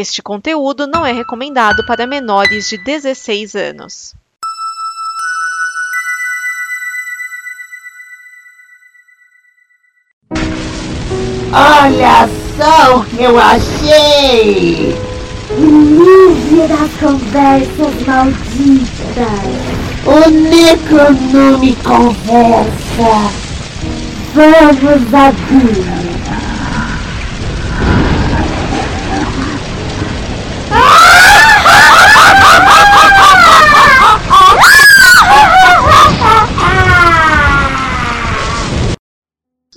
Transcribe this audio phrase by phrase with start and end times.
[0.00, 4.14] Este conteúdo não é recomendado para menores de 16 anos.
[11.52, 14.96] Olha só o que eu achei!
[15.58, 19.26] Livre das conversas malditas!
[20.06, 23.32] O Necronome conversa!
[24.32, 26.07] Vamos abrir!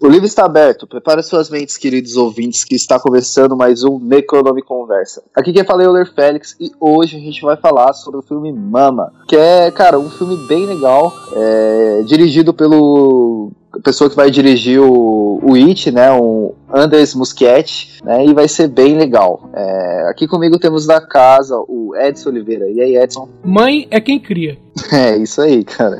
[0.01, 0.87] O livro está aberto.
[0.87, 5.21] Prepare suas mentes, queridos ouvintes, que está começando mais um Necronome Conversa.
[5.35, 8.23] Aqui quem fala é o Euler Félix e hoje a gente vai falar sobre o
[8.23, 14.29] filme Mama, que é, cara, um filme bem legal, é, dirigido pelo pessoa que vai
[14.29, 19.49] dirigir o, o It, né, o Anders Muschietti, né, e vai ser bem legal.
[19.53, 22.69] É, aqui comigo temos da casa o Edson Oliveira.
[22.69, 23.29] E aí, Edson?
[23.43, 24.57] Mãe é quem cria.
[24.91, 25.99] É, isso aí, cara.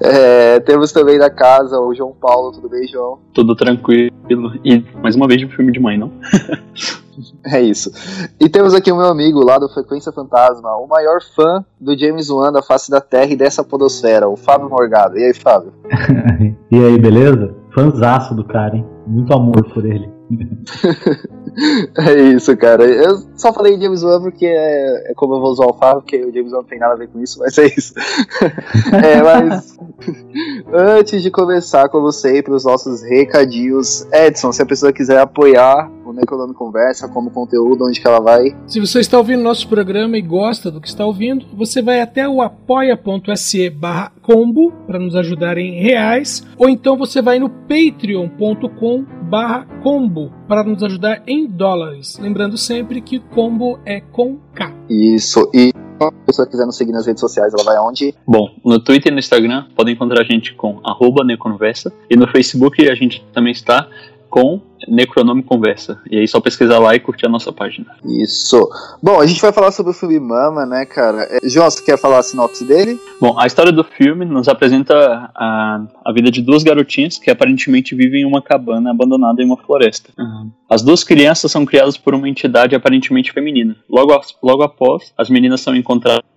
[0.00, 2.52] É, temos também da casa o João Paulo.
[2.52, 3.18] Tudo bem, João?
[3.32, 4.10] Tudo tranquilo.
[4.64, 6.10] E mais uma vez um filme de mãe, não?
[7.46, 7.90] É isso.
[8.40, 12.30] E temos aqui o meu amigo lá do Frequência Fantasma, o maior fã do James
[12.30, 15.18] Wan da face da Terra e dessa podosfera, o Fábio Morgado.
[15.18, 15.72] E aí, Fábio?
[16.70, 17.54] e aí, beleza?
[17.74, 18.86] Fanzaço do cara, hein?
[19.06, 20.14] Muito amor por ele.
[21.98, 22.84] é isso, cara.
[22.84, 26.24] Eu só falei James Wan porque é, é, como eu vou usar o Fábio, porque
[26.24, 27.94] o James Wan não tem nada a ver com isso, mas é isso.
[28.92, 29.76] é, mas
[30.72, 34.06] antes de começar, como sempre, os nossos recadinhos.
[34.12, 38.56] Edson, se a pessoa quiser apoiar Necronome Conversa como conteúdo, onde que ela vai?
[38.66, 42.28] Se você está ouvindo nosso programa e gosta do que está ouvindo, você vai até
[42.28, 49.04] o apoia.se barra combo para nos ajudar em reais, ou então você vai no patreon.com
[49.28, 52.18] barra combo para nos ajudar em dólares.
[52.18, 54.72] Lembrando sempre que combo é com K.
[54.88, 58.14] Isso, e se a pessoa quiser nos seguir nas redes sociais, ela vai aonde?
[58.26, 62.26] Bom, no Twitter e no Instagram podem encontrar a gente com arroba Neconversa e no
[62.28, 63.88] Facebook a gente também está
[64.34, 66.00] com Necronome Conversa.
[66.10, 67.86] E aí só pesquisar lá e curtir a nossa página.
[68.04, 68.68] Isso.
[69.00, 71.22] Bom, a gente vai falar sobre o filme Mama, né, cara?
[71.30, 72.98] É, João, você quer falar a sinopse dele?
[73.20, 77.94] Bom, a história do filme nos apresenta a, a vida de duas garotinhas que aparentemente
[77.94, 80.10] vivem em uma cabana abandonada em uma floresta.
[80.18, 80.50] Uhum.
[80.68, 83.76] As duas crianças são criadas por uma entidade aparentemente feminina.
[83.88, 86.33] Logo, logo após, as meninas são encontradas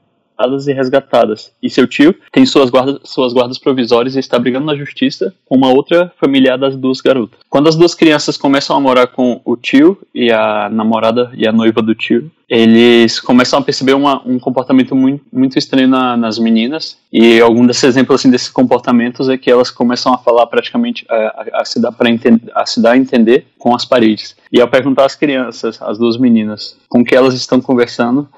[0.67, 1.51] e resgatadas.
[1.61, 5.57] E seu tio tem suas guardas, suas guardas provisórias e está brigando na justiça com
[5.57, 7.39] uma outra familiar das duas garotas.
[7.49, 11.51] Quando as duas crianças começam a morar com o tio e a namorada e a
[11.51, 16.39] noiva do tio, eles começam a perceber uma, um comportamento muito, muito estranho na, nas
[16.39, 16.97] meninas.
[17.11, 21.15] E algum desses exemplos assim, desses comportamentos é que elas começam a falar praticamente a,
[21.15, 24.35] a, a se dar para entender, a se dar a entender com as paredes.
[24.51, 28.29] E ao perguntar às crianças, as duas meninas, com que elas estão conversando,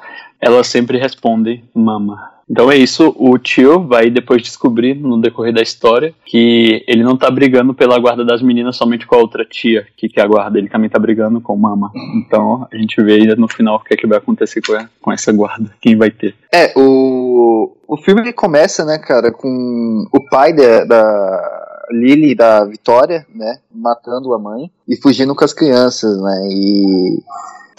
[0.41, 2.39] ela sempre responde mama.
[2.49, 7.15] Então é isso, o tio vai depois descobrir no decorrer da história que ele não
[7.15, 10.57] tá brigando pela guarda das meninas somente com a outra tia que quer a guarda,
[10.57, 11.91] ele também tá brigando com mama.
[12.15, 15.11] Então a gente vê no final o que é que vai acontecer com, a, com
[15.11, 16.33] essa guarda, quem vai ter.
[16.51, 23.59] É, o, o filme começa, né, cara, com o pai da Lily da Vitória, né,
[23.71, 27.19] matando a mãe e fugindo com as crianças, né, e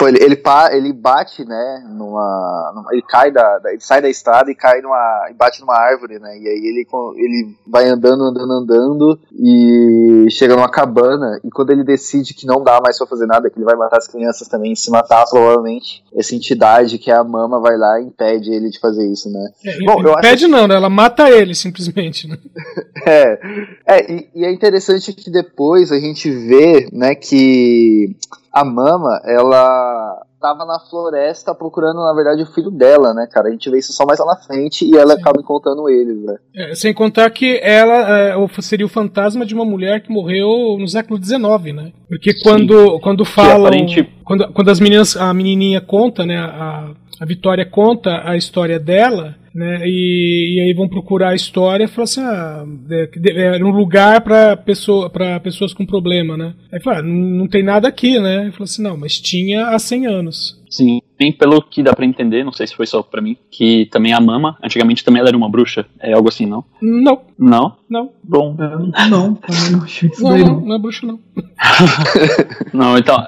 [0.00, 4.08] Pô, ele, ele, ele bate, né, numa, numa ele cai da, da, ele sai da
[4.08, 8.24] estrada e cai numa, e bate numa árvore, né, e aí ele, ele vai andando,
[8.24, 13.06] andando, andando e chega numa cabana e quando ele decide que não dá mais pra
[13.06, 17.10] fazer nada, que ele vai matar as crianças também, se matar provavelmente, essa entidade que
[17.10, 19.50] é a mama vai lá e impede ele de fazer isso, né.
[19.66, 20.48] É, Bom, eu impede acho...
[20.48, 22.38] não, né, ela mata ele simplesmente, né.
[23.04, 23.38] é,
[23.86, 28.16] é e, e é interessante que depois a gente vê, né, que
[28.52, 33.48] a Mama, ela tava na floresta procurando, na verdade, o filho dela, né, cara?
[33.48, 35.20] A gente vê isso só mais lá na frente e ela Sim.
[35.20, 36.36] acaba encontrando eles, né?
[36.56, 40.88] É, sem contar que ela é, seria o fantasma de uma mulher que morreu no
[40.88, 41.92] século XIX, né?
[42.08, 43.66] Porque quando, quando falam.
[43.66, 44.10] Aparente...
[44.24, 46.38] Quando, quando as meninas, a menininha conta, né?
[46.38, 49.82] A, a Vitória conta a história dela, né?
[49.84, 54.22] E, e aí vão procurar a história e falam assim, ah, é, era um lugar
[54.22, 55.10] para pessoa,
[55.42, 56.54] pessoas com problema, né?
[56.72, 58.48] Aí fala, ah, não, não tem nada aqui, né?
[58.48, 60.58] E falou assim, não, mas tinha há 100 anos.
[60.70, 61.00] Sim,
[61.38, 64.20] pelo que dá para entender, não sei se foi só para mim, que também a
[64.20, 66.64] Mama, antigamente também ela era uma bruxa, é algo assim, não?
[66.80, 67.20] Não.
[67.36, 67.76] Não?
[67.88, 68.12] Não.
[68.22, 68.54] Bom.
[68.56, 69.86] Não, também não
[70.20, 70.60] não, não.
[70.60, 71.20] Não, é bruxa não.
[72.72, 73.22] não, então,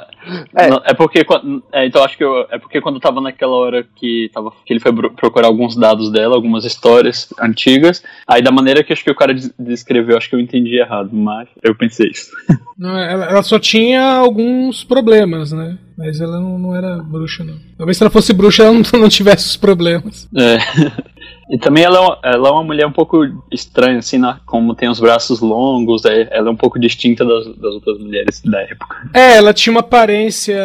[0.55, 0.69] é.
[0.69, 1.25] Não, é porque
[1.73, 4.81] é, então acho que eu, é porque quando tava naquela hora que tava que ele
[4.81, 8.03] foi procurar alguns dados dela, algumas histórias antigas.
[8.27, 11.49] Aí da maneira que acho que o cara descreveu, acho que eu entendi errado, mas
[11.63, 12.31] eu pensei isso.
[12.79, 15.79] Não, ela, ela só tinha alguns problemas, né?
[15.97, 17.55] Mas ela não, não, era bruxa, não.
[17.77, 20.29] Talvez se ela fosse bruxa, ela não, não tivesse os problemas.
[20.37, 20.59] É.
[21.53, 24.39] E também ela, é ela é uma mulher um pouco estranha, assim, né?
[24.47, 28.41] como tem os braços longos, é, ela é um pouco distinta das, das outras mulheres
[28.43, 29.11] da época.
[29.13, 30.57] É, ela tinha uma aparência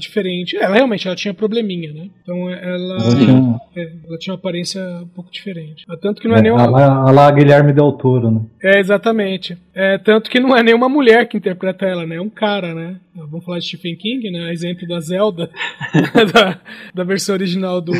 [0.00, 0.56] diferente.
[0.56, 2.08] Ela realmente ela tinha probleminha, né?
[2.22, 3.60] Então ela, tinha...
[3.76, 5.84] É, ela tinha uma aparência um pouco diferente.
[6.00, 6.62] Tanto que não é, é nenhuma.
[6.62, 8.40] Ela, lá Guilherme Del Toro, né?
[8.62, 9.56] É, exatamente.
[9.74, 12.16] É, tanto que não é nenhuma mulher que interpreta ela, né?
[12.16, 12.96] É um cara, né?
[13.14, 14.52] Vamos falar de Stephen King, né?
[14.52, 15.50] Exemplo da Zelda,
[16.32, 16.60] da,
[16.94, 17.92] da versão original do.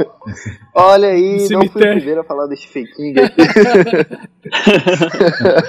[0.74, 3.42] Olha aí, não fui o primeiro a falar do Stephen King aqui.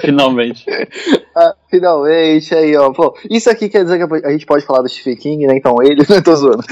[0.00, 0.64] finalmente.
[1.36, 2.92] Ah, finalmente, aí, ó.
[2.92, 5.58] Pô, isso aqui quer dizer que a gente pode falar do Stephen King, né?
[5.58, 6.64] Então ele, não tô zoando.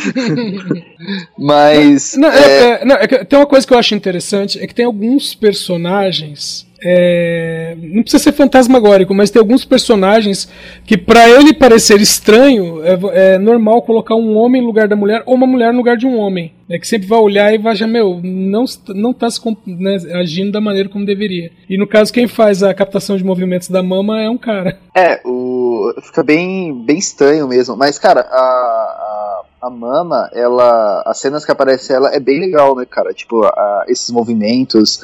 [1.39, 2.15] Mas.
[2.17, 2.71] Não, é...
[2.81, 6.68] É, não, é tem uma coisa que eu acho interessante: é que tem alguns personagens
[6.83, 10.49] é, não precisa ser fantasmagórico, mas tem alguns personagens
[10.85, 15.23] que, para ele parecer estranho, é, é, normal colocar um homem no lugar da mulher
[15.27, 16.53] ou uma mulher no lugar de um homem.
[16.71, 20.53] É que sempre vai olhar e vai já, meu, não, não tá se, né, agindo
[20.53, 21.51] da maneira como deveria.
[21.69, 24.79] E no caso, quem faz a captação de movimentos da mama é um cara.
[24.99, 27.77] É, o, fica bem, bem estranho mesmo.
[27.77, 31.05] Mas, cara, a, a, a mama, ela.
[31.07, 33.15] As cenas que aparece ela é bem legal, né, cara?
[33.15, 35.01] Tipo, a, esses movimentos.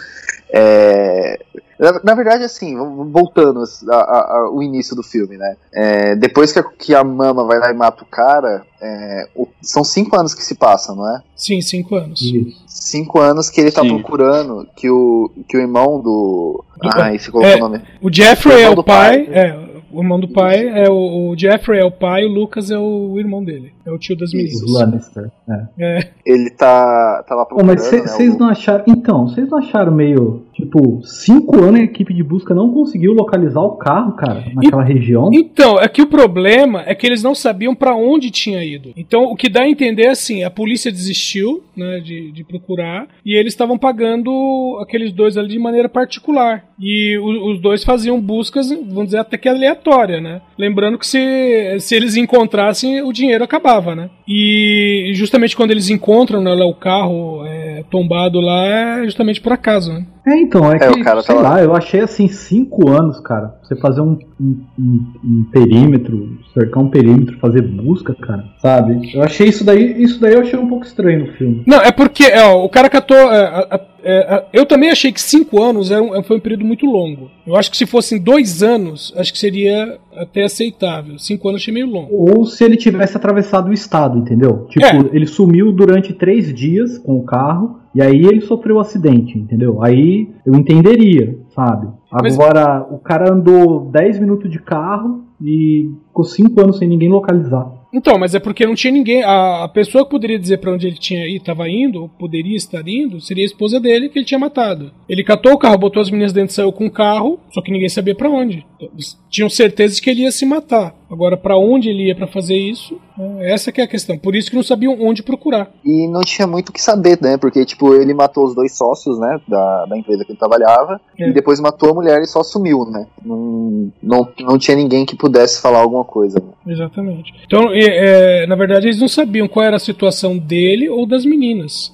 [0.51, 1.41] É,
[1.79, 2.77] na, na, verdade, assim,
[3.11, 5.57] voltando ao início do filme, né?
[5.73, 9.49] É, depois que a, que a mama vai lá e mata o cara, é, o,
[9.61, 11.23] são cinco anos que se passam, não é?
[11.35, 12.21] Sim, cinco anos.
[12.67, 13.89] Cinco anos que ele tá Sim.
[13.89, 16.65] procurando que o, que o irmão do.
[16.81, 17.83] Ah, esse colocou é, o nome.
[18.01, 19.25] O Jeffrey o é o pai.
[19.25, 19.35] pai.
[19.35, 22.79] É, o irmão do pai é o, o, Jeffrey é o pai, o Lucas é
[22.79, 23.74] o irmão dele.
[23.87, 24.63] É o tio das meninas.
[24.63, 25.31] O Lannister.
[25.49, 25.67] É.
[25.79, 26.11] é.
[26.25, 27.71] Ele tá, tá lá procurando.
[27.71, 28.85] Oh, mas vocês né, não acharam.
[28.89, 30.43] Então, vocês não acharam meio.
[30.55, 34.95] Tipo, cinco anos a equipe de busca não conseguiu localizar o carro, cara, naquela e,
[34.95, 35.31] região?
[35.33, 38.93] Então, é que o problema é que eles não sabiam para onde tinha ido.
[38.97, 43.09] Então, o que dá a entender é assim: a polícia desistiu né, de, de procurar
[43.25, 46.65] e eles estavam pagando aqueles dois ali de maneira particular.
[46.79, 50.41] E o, os dois faziam buscas, vamos dizer, até que aleatória, né?
[50.59, 54.11] Lembrando que se, se eles encontrassem, o dinheiro acabava, né?
[54.29, 59.53] E justamente quando eles encontram né, lá, o carro é, tombado lá, é justamente por
[59.53, 60.07] acaso, né?
[60.27, 63.55] É, então, é, é que, tá sei lá, lá, eu achei assim, cinco anos, cara,
[63.67, 69.15] você fazer um, um, um, um, perímetro, cercar um perímetro, fazer busca, cara, sabe?
[69.15, 71.63] Eu achei isso daí, isso daí eu achei um pouco estranho no filme.
[71.67, 75.63] Não, é porque, é, ó, o cara catou, é, é, eu também achei que cinco
[75.63, 77.31] anos era um, foi um período muito longo.
[77.47, 81.19] Eu acho que se fossem dois anos, acho que seria até aceitável.
[81.19, 82.09] Cinco anos achei meio longo.
[82.13, 84.67] Ou se ele tivesse atravessado o estado, entendeu?
[84.69, 85.09] Tipo, é.
[85.13, 89.83] ele sumiu durante três dias com o carro e aí ele sofreu um acidente, entendeu?
[89.83, 91.89] Aí eu entenderia, sabe?
[92.11, 92.93] Agora, Mas...
[92.93, 97.71] o cara andou 10 minutos de carro e ficou 5 anos sem ninguém localizar.
[97.95, 99.23] Então, mas é porque não tinha ninguém.
[99.23, 103.21] A, pessoa que poderia dizer para onde ele tinha estava indo, ou poderia estar indo,
[103.21, 104.91] seria a esposa dele que ele tinha matado.
[105.09, 107.71] Ele catou o carro, botou as meninas dentro e saiu com o carro, só que
[107.71, 108.67] ninguém sabia para onde.
[108.81, 110.93] Eles tinham certeza de que ele ia se matar.
[111.11, 114.19] Agora, para onde ele ia para fazer isso, né, essa que é a questão.
[114.19, 115.71] Por isso que não sabiam onde procurar.
[115.85, 117.37] E não tinha muito o que saber, né?
[117.37, 119.41] Porque, tipo, ele matou os dois sócios, né?
[119.47, 121.01] Da, da empresa que ele trabalhava.
[121.19, 121.29] É.
[121.29, 123.07] E depois matou a mulher e só sumiu, né?
[123.25, 126.41] Não, não, não tinha ninguém que pudesse falar alguma coisa.
[126.41, 126.73] Né?
[126.75, 127.33] Exatamente.
[127.47, 131.93] Então, é, na verdade, eles não sabiam qual era a situação dele ou das meninas.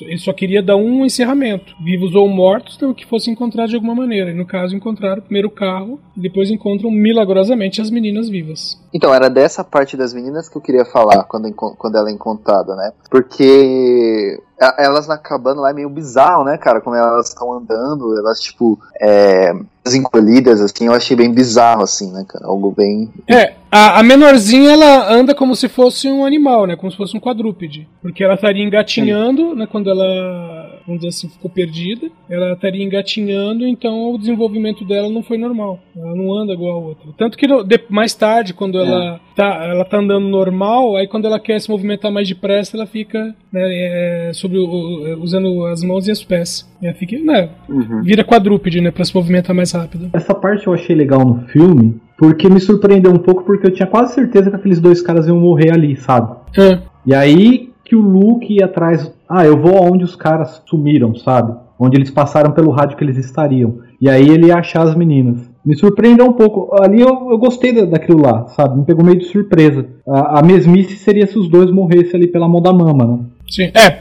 [0.00, 1.74] Ele só queria dar um encerramento.
[1.82, 4.30] Vivos ou mortos, então que fosse encontrado de alguma maneira.
[4.30, 8.80] E no caso, encontraram primeiro o carro e depois encontram milagrosamente as meninas vivas.
[8.92, 12.74] Então, era dessa parte das meninas que eu queria falar quando, quando ela é encontrada,
[12.74, 12.92] né?
[13.10, 14.40] Porque
[14.78, 16.80] elas na cabana lá é meio bizarro, né, cara?
[16.80, 19.52] Como elas estão andando, elas, tipo, é,
[19.94, 22.46] encolhidas, assim, eu achei bem bizarro, assim, né, cara?
[22.46, 23.10] Algo bem.
[23.26, 26.76] É, a, a, menorzinha ela anda como se fosse um animal, né?
[26.76, 27.88] Como se fosse um quadrúpede.
[28.02, 29.56] Porque ela estaria engatinhando, Sim.
[29.56, 29.66] né?
[29.66, 32.08] Quando ela, vamos dizer assim, ficou perdida.
[32.28, 35.78] Ela estaria engatinhando, então o desenvolvimento dela não foi normal.
[35.96, 37.10] Ela não anda igual a outra.
[37.16, 38.82] Tanto que de, mais tarde, quando é.
[38.82, 42.86] ela, tá, ela tá andando normal, aí quando ela quer se movimentar mais depressa, ela
[42.86, 46.68] fica né, é, sobre o, usando as mãos e os pés.
[46.82, 47.50] E ela fica, né?
[47.68, 48.02] Uhum.
[48.02, 48.90] Vira quadrúpede, né?
[48.90, 50.10] Pra se movimentar mais rápido.
[50.12, 53.86] Essa parte eu achei legal no filme porque me surpreendeu um pouco, porque eu tinha
[53.86, 56.36] quase certeza que aqueles dois caras iam morrer ali, sabe?
[56.58, 56.78] É.
[57.06, 59.12] E aí que o Luke ia atrás.
[59.28, 61.56] Ah, eu vou aonde os caras sumiram, sabe?
[61.76, 63.80] Onde eles passaram pelo rádio que eles estariam.
[64.00, 65.40] E aí ele ia achar as meninas.
[65.66, 66.70] Me surpreendeu um pouco.
[66.80, 68.78] Ali eu, eu gostei da, daquilo lá, sabe?
[68.78, 69.88] Me pegou meio de surpresa.
[70.06, 73.18] A, a mesmice seria se os dois morressem ali pela mão da mama, né?
[73.48, 73.98] Sim, é,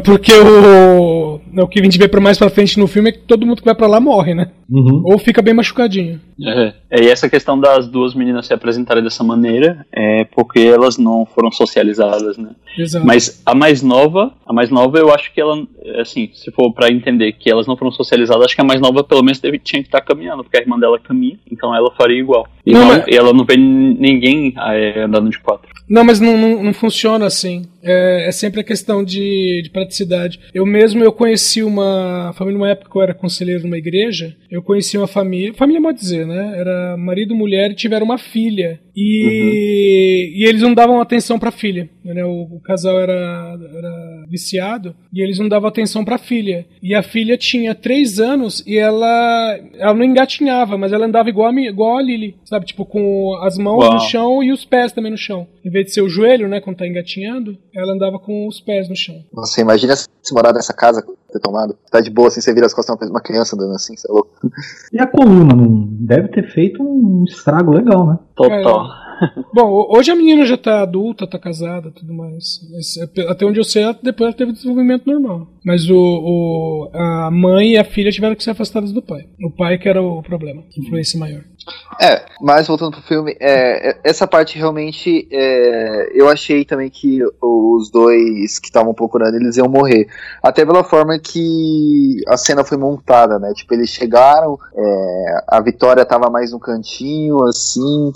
[0.00, 3.18] porque o, o que a gente vê pra mais pra frente no filme é que
[3.18, 4.50] todo mundo que vai pra lá morre, né?
[4.70, 5.02] Uhum.
[5.04, 6.20] Ou fica bem machucadinho.
[6.42, 10.96] É, é, e essa questão das duas meninas se apresentarem dessa maneira é porque elas
[10.96, 12.50] não foram socializadas, né?
[12.78, 13.04] Exato.
[13.04, 15.56] Mas a mais nova, a mais nova eu acho que ela,
[16.00, 19.02] assim, se for para entender que elas não foram socializadas, acho que a mais nova
[19.02, 22.18] pelo menos deve, tinha que estar caminhando, porque a irmã dela caminha, então ela faria
[22.18, 22.46] igual.
[22.64, 23.04] E, não, mas...
[23.06, 25.68] e ela não vê ninguém é, andando de quatro.
[25.90, 27.66] Não, mas não, não, não funciona assim.
[27.82, 30.38] É, é, sempre a questão de, de, praticidade.
[30.54, 34.62] Eu mesmo eu conheci uma família, numa época que eu era conselheiro numa igreja, eu
[34.62, 36.58] conheci uma família, família pode dizer, né?
[36.58, 38.80] Era marido, mulher e tiveram uma filha.
[38.96, 40.40] E, uhum.
[40.40, 41.88] e eles não davam atenção para a filha.
[42.04, 42.24] Né?
[42.24, 46.66] O, o, casal era, era viciado e eles não davam atenção para a filha.
[46.82, 51.48] E a filha tinha três anos e ela, ela não engatinhava, mas ela andava igual
[51.48, 52.66] a, igual a Lily, sabe?
[52.66, 53.94] Tipo, com as mãos Uau.
[53.94, 55.46] no chão e os pés também no chão.
[55.64, 58.88] Em vez de ser o joelho, né, quando tá engatinhando, ela andava com os pés
[58.88, 59.24] no chão.
[59.32, 61.76] Nossa, imagina se morar nessa casa, ter tomado.
[61.90, 64.30] Tá de boa assim, você vira as costas uma criança andando assim, você é louco.
[64.92, 68.18] E a coluna, não deve ter feito um estrago legal, né?
[68.34, 68.86] Total.
[68.86, 69.09] É.
[69.52, 72.60] Bom, hoje a menina já tá adulta, tá casada tudo mais.
[73.16, 75.48] É até onde eu sei, depois ela teve desenvolvimento normal.
[75.64, 79.26] Mas o, o, a mãe e a filha tiveram que ser afastadas do pai.
[79.42, 81.42] O pai que era o problema, influência maior.
[82.00, 87.20] É, mas voltando pro filme, é, é, essa parte realmente é, eu achei também que
[87.42, 90.06] os dois que estavam procurando eles iam morrer.
[90.42, 93.52] Até pela forma que a cena foi montada, né?
[93.54, 98.12] Tipo, eles chegaram, é, a Vitória tava mais no cantinho, assim,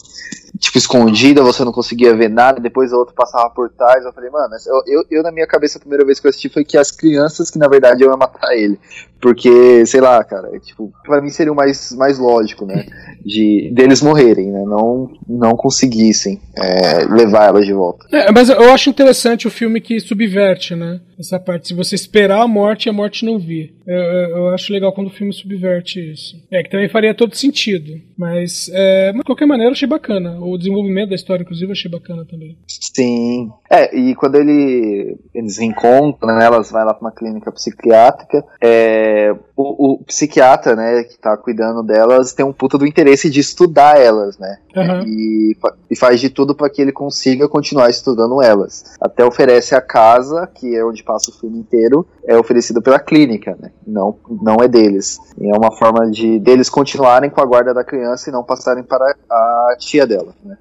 [0.59, 4.05] tipo, escondida, você não conseguia ver nada, depois o outro passava por trás.
[4.05, 6.49] Eu falei, mano, eu, eu, eu, na minha cabeça a primeira vez que eu assisti
[6.49, 8.79] foi que as crianças que na verdade eu ia matar ele.
[9.25, 12.85] Porque, sei lá, cara, é, tipo, pra mim seria o mais, mais lógico, né?
[13.25, 14.63] De deles morrerem, né?
[14.67, 18.07] Não, não conseguissem é, levar elas de volta.
[18.13, 21.01] É, mas eu acho interessante o filme que subverte, né?
[21.19, 21.69] Essa parte.
[21.69, 23.75] Se você esperar a morte e a morte não vir.
[23.87, 26.37] Eu, eu, eu, acho legal quando o filme subverte isso.
[26.51, 27.93] É, que também faria todo sentido.
[28.19, 30.39] Mas, é, de qualquer maneira, eu achei bacana.
[30.41, 32.59] O desenvolvimento da história, inclusive, eu achei bacana também.
[32.67, 33.51] Sim.
[33.71, 39.14] É, e quando ele, eles encontram, né, elas vão lá pra uma clínica psiquiátrica, é,
[39.57, 44.01] o, o, psiquiatra, né, que tá cuidando delas, tem um puta do interesse de estudar
[44.01, 44.59] elas, né?
[44.77, 45.03] Uhum.
[45.07, 45.57] E,
[45.91, 48.97] e faz de tudo para que ele consiga continuar estudando elas.
[49.01, 53.57] Até oferece a casa, que é onde passa o filme inteiro, é oferecido pela clínica,
[53.61, 53.71] né?
[53.87, 55.19] Não, não é deles.
[55.39, 58.83] E é uma forma de deles continuarem com a guarda da criança e não passarem
[58.83, 60.57] para a tia dela, né?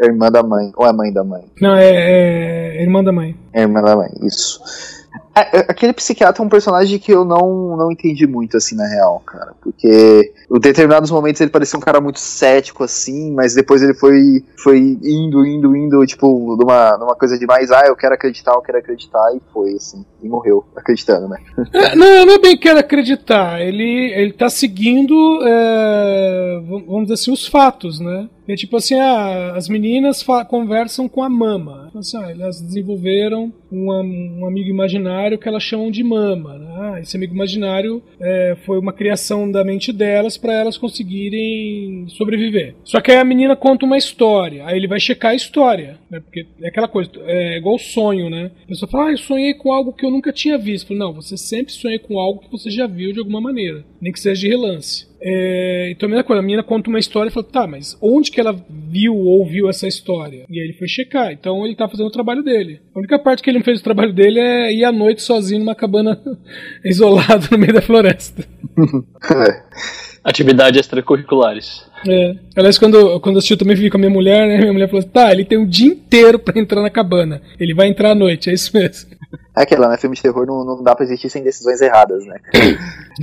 [0.00, 1.44] A irmã da mãe, ou é a mãe da mãe?
[1.60, 3.36] Não, é, é irmã da mãe.
[3.52, 4.60] É irmã da mãe, isso.
[5.34, 8.86] É, é, aquele psiquiatra é um personagem que eu não, não entendi muito, assim, na
[8.86, 9.54] real, cara.
[9.60, 14.44] Porque em determinados momentos ele parecia um cara muito cético, assim, mas depois ele foi,
[14.62, 18.60] foi indo, indo, indo, tipo, numa, numa coisa de mais, ah, eu quero acreditar, eu
[18.60, 21.38] quero acreditar, e foi, assim, e morreu acreditando, né?
[21.72, 27.32] É, não, não é bem quero acreditar, ele, ele tá seguindo, é, vamos dizer assim,
[27.32, 28.28] os fatos, né?
[28.48, 31.86] É tipo assim, ah, as meninas conversam com a mama.
[31.88, 33.90] Então, assim, ah, elas desenvolveram um,
[34.40, 36.58] um, amigo imaginário que elas chamam de mama.
[36.58, 36.66] Né?
[36.76, 42.74] Ah, esse amigo imaginário é, foi uma criação da mente delas para elas conseguirem sobreviver.
[42.84, 46.20] Só que aí a menina conta uma história, aí ele vai checar a história, né?
[46.20, 48.50] Porque é aquela coisa, é igual sonho, né?
[48.64, 50.94] A pessoa fala, ah, eu sonhei com algo que eu nunca tinha visto.
[50.94, 54.20] Não, você sempre sonha com algo que você já viu de alguma maneira, nem que
[54.20, 55.11] seja de relance.
[55.24, 58.30] É, então a mesma coisa, a menina conta uma história e fala, tá, mas onde
[58.30, 60.44] que ela viu ou ouviu essa história?
[60.50, 62.80] E aí ele foi checar, então ele tá fazendo o trabalho dele.
[62.94, 65.60] A única parte que ele não fez o trabalho dele é ir à noite sozinho
[65.60, 66.20] numa cabana
[66.84, 68.44] isolada no meio da floresta.
[70.24, 71.84] Atividades extracurriculares.
[72.08, 72.36] É.
[72.56, 74.58] Aliás, quando, quando eu assisti, eu também vi com a minha mulher, né?
[74.58, 77.42] Minha mulher falou assim, tá, ele tem o dia inteiro pra entrar na cabana.
[77.58, 79.10] Ele vai entrar à noite, é isso mesmo.
[79.56, 79.96] É aquela, né?
[79.96, 82.36] Filme de terror não, não dá pra existir sem decisões erradas, né?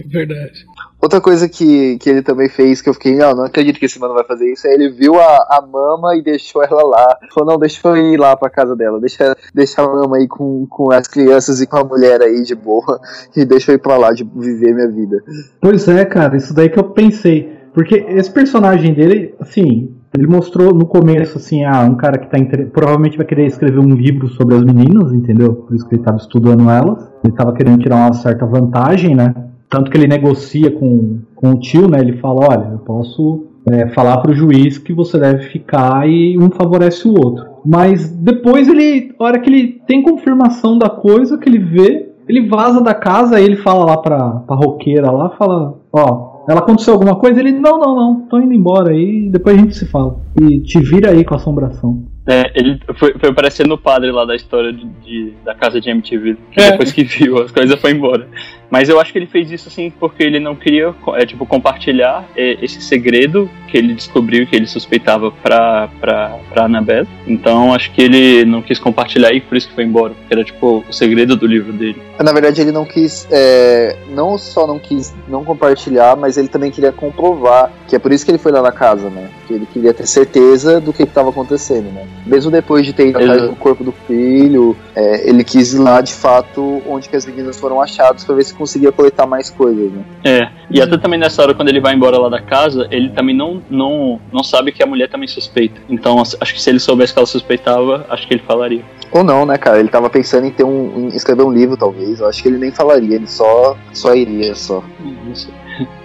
[0.05, 0.65] Verdade.
[1.01, 3.99] Outra coisa que, que ele também fez, que eu fiquei, não, não acredito que esse
[3.99, 7.17] mano vai fazer isso, é ele viu a, a mama e deixou ela lá.
[7.33, 10.67] Falou, não, deixa eu ir lá pra casa dela, deixa, deixa a mama aí com,
[10.67, 12.99] com as crianças e com a mulher aí de boa,
[13.35, 15.23] e deixa eu ir pra lá de viver minha vida.
[15.61, 17.57] Pois é, cara, isso daí que eu pensei.
[17.73, 22.37] Porque esse personagem dele, assim, ele mostrou no começo, assim, ah, um cara que tá
[22.73, 25.53] provavelmente vai querer escrever um livro sobre as meninas, entendeu?
[25.53, 27.07] Por isso que ele tava estudando elas.
[27.23, 29.33] Ele tava querendo tirar uma certa vantagem, né?
[29.69, 31.99] Tanto que ele negocia com, com o tio, né?
[31.99, 36.37] Ele fala, olha, eu posso é, falar para o juiz que você deve ficar e
[36.37, 37.45] um favorece o outro.
[37.65, 42.47] Mas depois ele, a hora que ele tem confirmação da coisa que ele vê, ele
[42.47, 46.93] vaza da casa e ele fala lá pra, pra roqueira lá, fala, ó, ela aconteceu
[46.93, 47.39] alguma coisa?
[47.39, 50.19] Ele, não, não, não, tô indo embora aí, depois a gente se fala.
[50.41, 52.03] E te vira aí com a assombração.
[52.27, 55.89] É, ele foi, foi parecendo o padre lá da história de, de da casa de
[55.89, 56.71] MTV, que é.
[56.71, 58.27] depois que viu as coisas foi embora.
[58.69, 62.25] Mas eu acho que ele fez isso assim porque ele não queria, é, tipo, compartilhar
[62.35, 67.07] é, esse segredo que ele descobriu que ele suspeitava pra, pra, pra Annabelle.
[67.27, 70.13] Então acho que ele não quis compartilhar e por isso que foi embora.
[70.13, 72.01] Porque era tipo o segredo do livro dele.
[72.19, 73.27] Na verdade, ele não quis.
[73.31, 77.71] É, não só não quis não compartilhar, mas ele também queria comprovar.
[77.87, 79.29] Que é por isso que ele foi lá na casa, né?
[79.47, 82.05] Que ele queria ter certeza do que estava acontecendo, né?
[82.25, 86.01] Mesmo depois de ter ido atrás do corpo do filho, é, ele quis ir lá
[86.01, 89.91] de fato onde que as meninas foram achadas para ver se conseguia coletar mais coisas,
[89.91, 90.03] né?
[90.23, 93.35] É, e até também nessa hora, quando ele vai embora lá da casa, ele também
[93.35, 95.81] não, não, não sabe que a mulher também suspeita.
[95.89, 98.83] Então, acho que se ele soubesse que ela suspeitava, acho que ele falaria.
[99.11, 99.79] Ou não, né, cara?
[99.79, 101.07] Ele tava pensando em ter um.
[101.07, 102.19] Em escrever um livro, talvez.
[102.19, 104.83] Eu acho que ele nem falaria, ele só, só iria só.
[105.31, 105.51] Isso.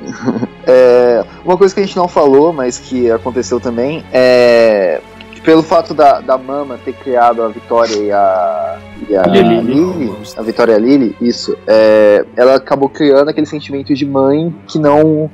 [0.66, 5.00] é, uma coisa que a gente não falou, mas que aconteceu também, é
[5.44, 10.12] pelo fato da, da Mama ter criado a Vitória e a, e a Lily, Lily
[10.36, 14.78] a Vitória e a Lily, isso, é, ela acabou criando aquele sentimento de mãe que
[14.78, 15.30] não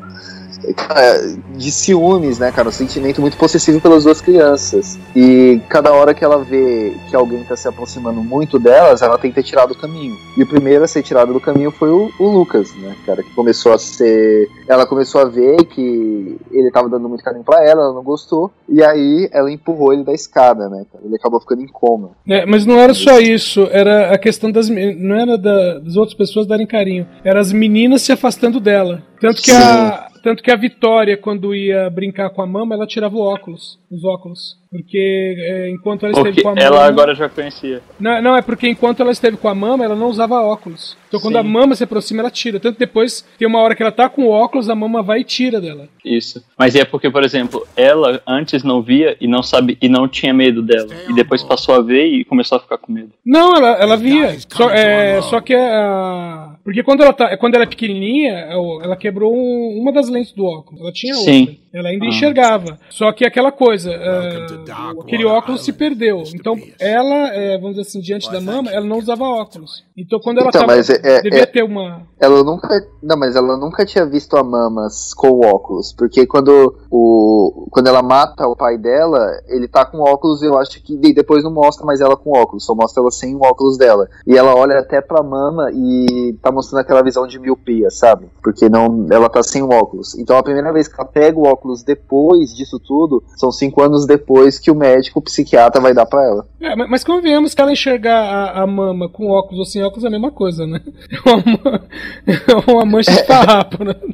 [1.57, 2.69] de ciúmes, né, cara?
[2.69, 4.99] Um sentimento muito possessivo pelas duas crianças.
[5.15, 9.43] E cada hora que ela vê que alguém tá se aproximando muito delas, ela tenta
[9.43, 10.17] tirar do caminho.
[10.37, 13.23] E o primeiro a ser tirado do caminho foi o, o Lucas, né, cara?
[13.23, 14.49] Que começou a ser.
[14.69, 18.51] Ela começou a ver que ele tava dando muito carinho pra ela, ela não gostou.
[18.69, 20.85] E aí ela empurrou ele da escada, né?
[20.93, 21.05] Cara?
[21.05, 22.11] Ele acabou ficando em coma.
[22.29, 24.69] É, mas não era só isso, era a questão das.
[24.69, 29.03] Não era da, das outras pessoas darem carinho, era as meninas se afastando dela.
[29.21, 33.17] Tanto que a, tanto que a Vitória, quando ia brincar com a mama, ela tirava
[33.17, 34.60] óculos, os óculos.
[34.71, 36.65] Porque é, enquanto ela esteve com a mama.
[36.65, 37.83] Ela agora já conhecia.
[37.99, 40.97] Não, não, é porque enquanto ela esteve com a mama, ela não usava óculos.
[41.09, 41.41] Então quando Sim.
[41.41, 42.61] a mama se aproxima, ela tira.
[42.61, 45.25] Tanto depois, tem uma hora que ela tá com o óculos, a mama vai e
[45.25, 45.89] tira dela.
[46.05, 46.45] Isso.
[46.57, 50.33] Mas é porque, por exemplo, ela antes não via e não sabe e não tinha
[50.33, 50.89] medo dela.
[51.09, 53.11] E depois passou a ver e começou a ficar com medo.
[53.27, 54.37] Não, ela, ela via.
[54.49, 56.55] Só, é, só que a.
[56.63, 58.47] Porque quando ela, tá, quando ela é pequenininha,
[58.83, 60.81] ela quebrou um, uma das lentes do óculos.
[60.81, 61.33] Ela tinha outra.
[61.33, 61.59] Sim.
[61.73, 62.09] Ela ainda ah.
[62.09, 62.79] enxergava.
[62.89, 64.60] Só que aquela coisa, uh,
[65.01, 66.23] aquele óculos se perdeu.
[66.35, 69.85] Então, ela, é, vamos dizer assim, diante da mama, ela não usava óculos.
[69.97, 72.03] Então, quando ela então, tava, mas é, é, devia é, ter uma.
[72.19, 72.69] Ela nunca.
[73.03, 75.93] Não, mas ela nunca tinha visto a mamas com óculos.
[75.93, 79.19] Porque quando, o, quando ela mata o pai dela,
[79.49, 82.65] ele tá com óculos e eu acho que depois não mostra mais ela com óculos,
[82.65, 84.09] só mostra ela sem o óculos dela.
[84.27, 88.29] E ela olha até pra mama e tá mostrando aquela visão de miopia, sabe?
[88.43, 90.19] Porque não, ela tá sem o óculos.
[90.19, 93.83] Então a primeira vez que ela pega o óculos óculos depois disso tudo, são cinco
[93.83, 96.47] anos depois que o médico, o psiquiatra, vai dar para ela.
[96.61, 100.09] É, mas convenhamos que ela enxergar a, a, mama com óculos ou sem óculos é
[100.09, 100.81] a mesma coisa, né?
[101.11, 101.83] É uma,
[102.27, 103.95] é uma mancha de farrapo, né?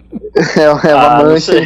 [0.54, 1.52] É, é uma ah, mancha.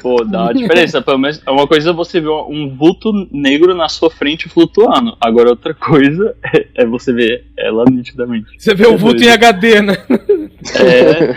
[0.00, 1.02] Pô, dá uma diferença.
[1.02, 5.14] Pelo menos é uma coisa você ver um vulto negro na sua frente flutuando.
[5.20, 8.46] Agora outra coisa é, é você ver ela nitidamente.
[8.58, 9.98] Você vê o vulto em HD, né?
[10.72, 11.34] É.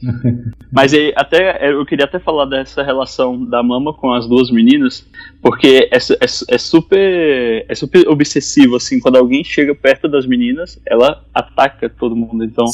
[0.72, 5.06] Mas aí, até eu queria até falar dessa relação da mama com as duas meninas,
[5.42, 10.80] porque é, é, é, super é super obsessivo assim, quando alguém chega perto das meninas,
[10.86, 12.44] ela ataca todo mundo.
[12.44, 12.66] Então,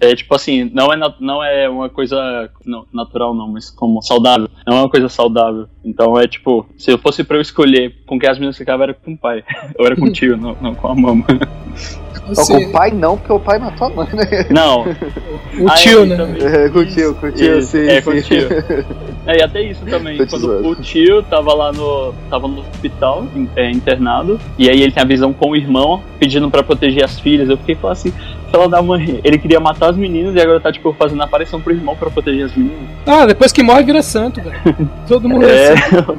[0.00, 4.48] é tipo assim, não é não é uma coisa não, natural não, mas como saudável.
[4.66, 5.66] Não é uma coisa saudável.
[5.84, 8.94] Então é tipo, se eu fosse para eu escolher com quem as meninas ficavam era
[8.94, 9.44] com o pai.
[9.78, 11.24] Eu era com o tio, não, não com a mama.
[12.28, 12.54] Você...
[12.54, 14.46] com o pai não, porque o pai matou a mãe, né?
[14.50, 14.63] Não.
[14.72, 16.16] O tio, né?
[16.40, 17.86] É, com o tio, com o tio, isso, sim.
[17.86, 18.48] É, com o tio.
[19.26, 20.18] É, e até isso também.
[20.26, 22.12] quando o tio tava lá no.
[22.28, 26.50] tava no hospital, é, internado, e aí ele tem a visão com o irmão, pedindo
[26.50, 27.48] pra proteger as filhas.
[27.48, 28.12] Eu fiquei falando assim,
[28.52, 31.72] fala da mãe, ele queria matar as meninas e agora tá, tipo, fazendo aparição pro
[31.72, 32.82] irmão pra proteger as meninas.
[33.06, 34.60] Ah, depois que morre vira santo, velho.
[35.08, 36.18] Todo mundo é, é santo.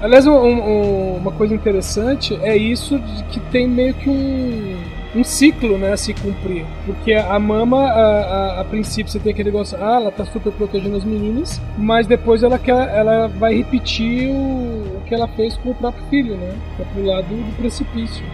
[0.00, 4.76] Aliás, um, um, uma coisa interessante é isso de que tem meio que um
[5.14, 6.64] um ciclo, né, a se cumprir.
[6.86, 10.52] Porque a mama, a, a, a, princípio, você tem aquele negócio, ah, ela tá super
[10.52, 15.56] protegendo as meninas, mas depois ela quer, ela vai repetir o, o que ela fez
[15.56, 16.54] com o próprio filho, né?
[16.76, 18.24] Que é pro lado do precipício.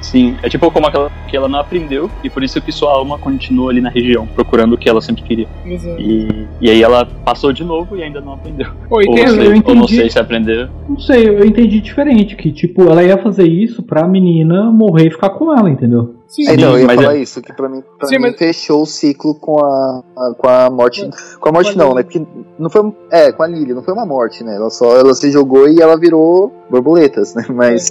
[0.00, 3.18] Sim, é tipo como aquela que ela não aprendeu e por isso que sua alma
[3.18, 5.46] continua ali na região, procurando o que ela sempre queria.
[5.64, 6.00] Exato.
[6.00, 8.68] E, e aí ela passou de novo e ainda não aprendeu.
[8.88, 10.68] ou, sei, eu entendi, ou não sei se aprendeu.
[10.88, 15.10] Não sei, eu entendi diferente, que tipo, ela ia fazer isso pra menina morrer e
[15.10, 16.19] ficar com ela, entendeu?
[16.30, 17.18] Sim, é, não, eu ia mas falar é...
[17.18, 18.36] isso, que pra mim, pra Sim, mim mas...
[18.36, 21.04] fechou o ciclo com a, a, com a morte.
[21.04, 21.10] É.
[21.40, 22.04] Com a morte não, né?
[22.04, 22.24] Porque
[22.56, 22.92] não foi.
[23.10, 24.54] É, com a Lily, não foi uma morte, né?
[24.54, 27.44] Ela só ela se jogou e ela virou borboletas, né?
[27.50, 27.90] Mas.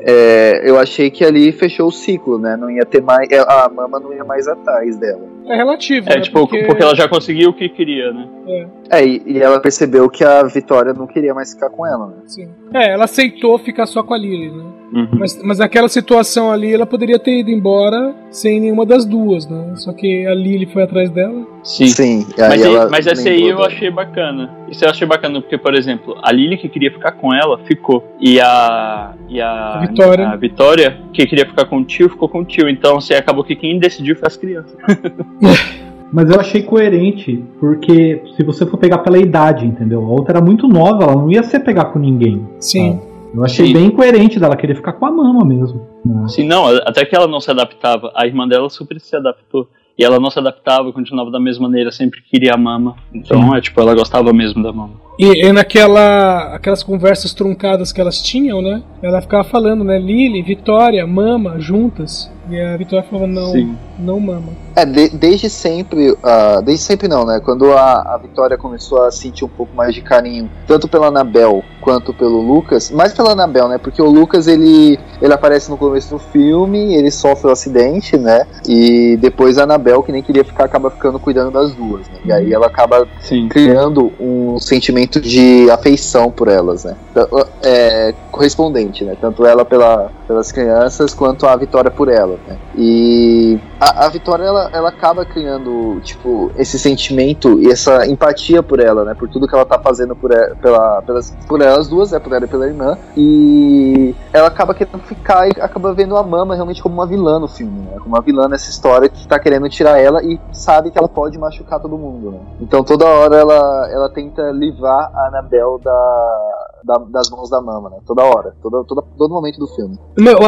[0.00, 2.56] é, eu achei que ali fechou o ciclo, né?
[2.56, 3.28] Não ia ter mais.
[3.46, 5.36] A mama não ia mais atrás dela.
[5.46, 6.08] É relativo.
[6.08, 6.22] É, né?
[6.22, 6.64] tipo, porque...
[6.64, 6.82] porque...
[6.82, 8.28] ela já conseguiu o que queria, né?
[8.48, 12.06] É, é e, e, ela percebeu que a Vitória não queria mais ficar com ela,
[12.06, 12.22] né?
[12.24, 12.48] Sim.
[12.72, 14.64] É, ela aceitou ficar só com a Lily, né?
[14.92, 15.08] Uhum.
[15.18, 19.72] Mas, mas naquela situação ali, ela poderia ter ido embora sem nenhuma das duas, né?
[19.74, 21.46] Só que a Lily foi atrás dela.
[21.62, 21.86] Sim.
[21.88, 22.26] Sim.
[22.38, 24.50] Mas, ela mas essa aí eu achei bacana.
[24.70, 28.04] Isso eu achei bacana porque, por exemplo, a Lily que queria ficar com ela ficou.
[28.20, 29.14] E a.
[29.28, 30.28] E a, a Vitória.
[30.28, 32.68] A Vitória, que queria ficar com o tio, ficou com o tio.
[32.68, 34.76] Então, assim, acabou que quem decidiu foi as crianças.
[36.12, 40.00] Mas eu achei coerente, porque se você for pegar pela idade, entendeu?
[40.04, 42.46] A outra era muito nova, ela não ia ser pegar com ninguém.
[42.60, 43.00] Sim.
[43.36, 43.72] Eu achei Sim.
[43.74, 45.86] bem coerente dela querer ficar com a mama mesmo.
[46.02, 46.26] Né?
[46.26, 48.10] Sim, não, até que ela não se adaptava.
[48.14, 49.68] A irmã dela super se adaptou.
[49.98, 52.96] E ela não se adaptava, continuava da mesma maneira, sempre queria a mama.
[53.12, 53.56] Então, Sim.
[53.56, 54.94] é tipo, ela gostava mesmo da mama.
[55.18, 58.82] E, e, naquela aquelas conversas truncadas que elas tinham, né?
[59.02, 59.98] Ela ficava falando, né?
[59.98, 62.30] Lily, Vitória, mama, juntas.
[62.48, 63.76] E a Vitória falava, não, Sim.
[63.98, 64.52] não mama.
[64.76, 67.40] É, de, desde sempre, uh, desde sempre não, né?
[67.44, 71.64] Quando a, a Vitória começou a sentir um pouco mais de carinho, tanto pela Anabel
[71.80, 73.78] quanto pelo Lucas, mais pela Anabel, né?
[73.78, 78.16] Porque o Lucas, ele, ele aparece no começo do filme, ele sofre o um acidente,
[78.16, 78.44] né?
[78.68, 82.18] E depois a Anabel, que nem queria ficar, acaba ficando cuidando das duas, né?
[82.24, 83.48] E aí ela acaba Sim.
[83.48, 86.96] criando um sentimento de afeição por elas, né?
[87.10, 87.28] Então,
[87.62, 89.16] é, correspondente, né?
[89.18, 92.38] Tanto ela pela, pelas crianças quanto a Vitória por ela.
[92.46, 92.58] Né?
[92.76, 98.78] E a, a, Vitória ela, ela acaba criando tipo esse sentimento e essa empatia por
[98.78, 99.14] ela, né?
[99.14, 102.18] Por tudo que ela tá fazendo por, pela, pelas, por elas duas, né?
[102.18, 102.98] Por ela e pela irmã.
[103.16, 107.48] E ela acaba querendo ficar e acaba vendo a Mama realmente como uma vilã no
[107.48, 107.96] filme, né?
[107.98, 111.38] Como uma vilã nessa história que tá querendo tirar ela e sabe que ela pode
[111.38, 112.38] machucar todo mundo, né?
[112.60, 117.90] Então toda hora ela, ela tenta livrar a Anabel da, da, das mãos da Mama,
[117.90, 117.96] né?
[118.06, 119.98] Toda hora, todo, todo, todo momento do filme.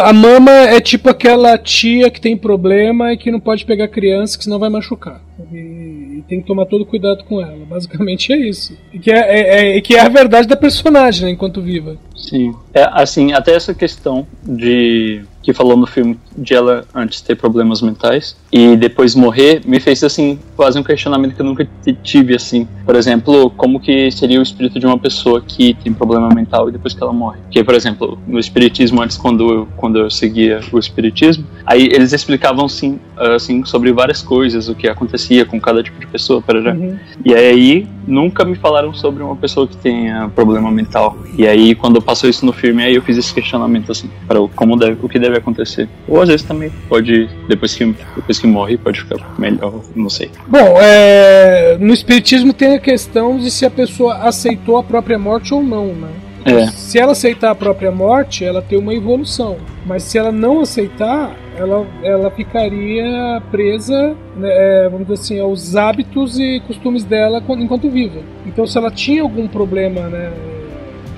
[0.05, 4.39] A Mama é tipo aquela tia que tem problema e que não pode pegar criança,
[4.39, 5.21] que senão vai machucar.
[5.53, 7.65] E, e tem que tomar todo cuidado com ela.
[7.67, 8.77] Basicamente é isso.
[8.93, 11.97] E que é, é, é, que é a verdade da personagem, né, enquanto viva.
[12.17, 12.55] Sim.
[12.73, 17.81] É, assim, até essa questão de que falou no filme de ela antes ter problemas
[17.81, 21.69] mentais e depois morrer, me fez assim fazer um questionamento que eu nunca
[22.03, 22.67] tive assim.
[22.85, 26.73] Por exemplo, como que seria o espírito de uma pessoa que tem problema mental e
[26.73, 27.39] depois que ela morre?
[27.51, 32.13] Que, por exemplo, no espiritismo antes quando eu, quando eu seguia o espiritismo, aí eles
[32.13, 36.63] explicavam sim, assim sobre várias coisas, o que acontecia com cada tipo de pessoa, para
[36.63, 36.73] já.
[36.73, 36.99] Uhum.
[37.25, 41.17] E aí nunca me falaram sobre uma pessoa que tenha problema mental.
[41.37, 44.77] E aí quando passou isso no filme, aí eu fiz esse questionamento assim, para como
[44.77, 45.89] deve, o que deve acontecer.
[46.07, 47.85] Ou às vezes também pode, depois que,
[48.17, 50.31] depois que morre, pode ficar melhor, não sei.
[50.47, 55.53] Bom, é, no Espiritismo tem a questão de se a pessoa aceitou a própria morte
[55.53, 56.09] ou não, né?
[56.45, 56.67] É.
[56.69, 59.57] Se ela aceitar a própria morte, ela tem uma evolução.
[59.85, 65.77] Mas se ela não aceitar, ela, ela ficaria presa, né, é, vamos dizer assim, aos
[65.77, 68.21] hábitos e costumes dela enquanto viva.
[68.47, 70.33] Então, se ela tinha algum problema, né?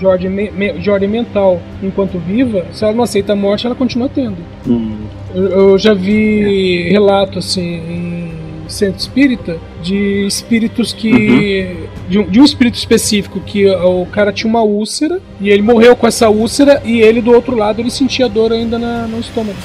[0.01, 4.09] De ordem, de ordem mental enquanto viva, se ela não aceita a morte, ela continua
[4.09, 4.39] tendo.
[4.67, 4.97] Hum.
[5.35, 8.31] Eu, eu, já vi relato assim em
[8.67, 11.13] centro espírita de espíritos que.
[11.13, 11.91] Uhum.
[12.09, 15.95] De, um, de, um, espírito específico que o cara tinha uma úlcera e ele morreu
[15.95, 19.59] com essa úlcera e ele do outro lado ele sentia dor ainda na, no estômago.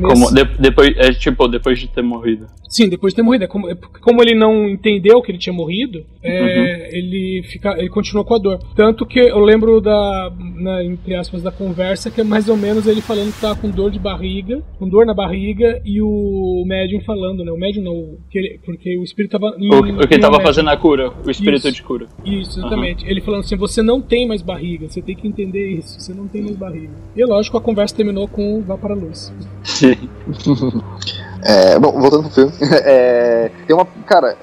[0.00, 2.46] Como, de, depois, é, tipo, depois de ter morrido.
[2.68, 3.44] Sim, depois de ter morrido.
[3.44, 6.96] É como, é como ele não entendeu que ele tinha morrido, é, uhum.
[6.96, 8.58] ele, fica, ele continuou com a dor.
[8.74, 12.86] Tanto que eu lembro da, na, entre aspas, da conversa, que é mais ou menos
[12.86, 17.00] ele falando que tava com dor de barriga, com dor na barriga, e o médium
[17.00, 17.52] falando, né?
[17.52, 19.54] O médium não, ele, porque o espírito tava.
[19.58, 22.06] Em, o, o que tava fazendo a cura, o espírito isso, de cura.
[22.24, 23.04] Isso, exatamente.
[23.04, 23.10] Uhum.
[23.10, 26.26] Ele falando assim: você não tem mais barriga, você tem que entender isso, você não
[26.26, 26.92] tem mais barriga.
[27.16, 29.32] E lógico, a conversa terminou com vá para a luz.
[31.48, 32.52] É, bom, voltando pro filme.
[32.84, 33.86] É, tem uma.
[34.04, 34.36] Cara,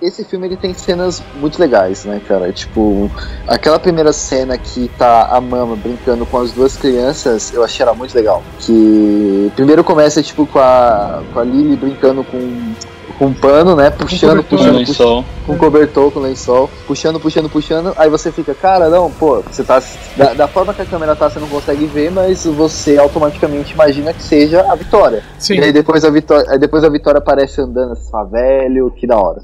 [0.00, 2.52] esse filme ele tem cenas muito legais, né, cara?
[2.52, 3.10] Tipo,
[3.46, 7.94] aquela primeira cena que tá a mama brincando com as duas crianças, eu achei ela
[7.94, 8.42] muito legal.
[8.60, 12.72] Que primeiro começa, tipo, com a, com a Lily brincando com
[13.20, 13.90] um pano, né?
[13.90, 17.92] Puxando, com puxando, puxando, com cobertor, com lençol, puxando, puxando, puxando.
[17.96, 19.82] Aí você fica, cara, não, pô, você tá.
[20.16, 24.12] Da, da, forma que a câmera tá, você não consegue ver, mas você automaticamente imagina
[24.12, 25.22] que seja a Vitória.
[25.38, 25.54] Sim.
[25.54, 29.16] E aí depois a Vitória, aí depois a Vitória aparece andando assim, velho, que da
[29.16, 29.40] hora.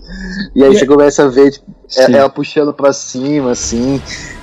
[0.55, 0.87] E aí e você é...
[0.87, 4.01] começa a ver, tipo, ela puxando pra cima, assim.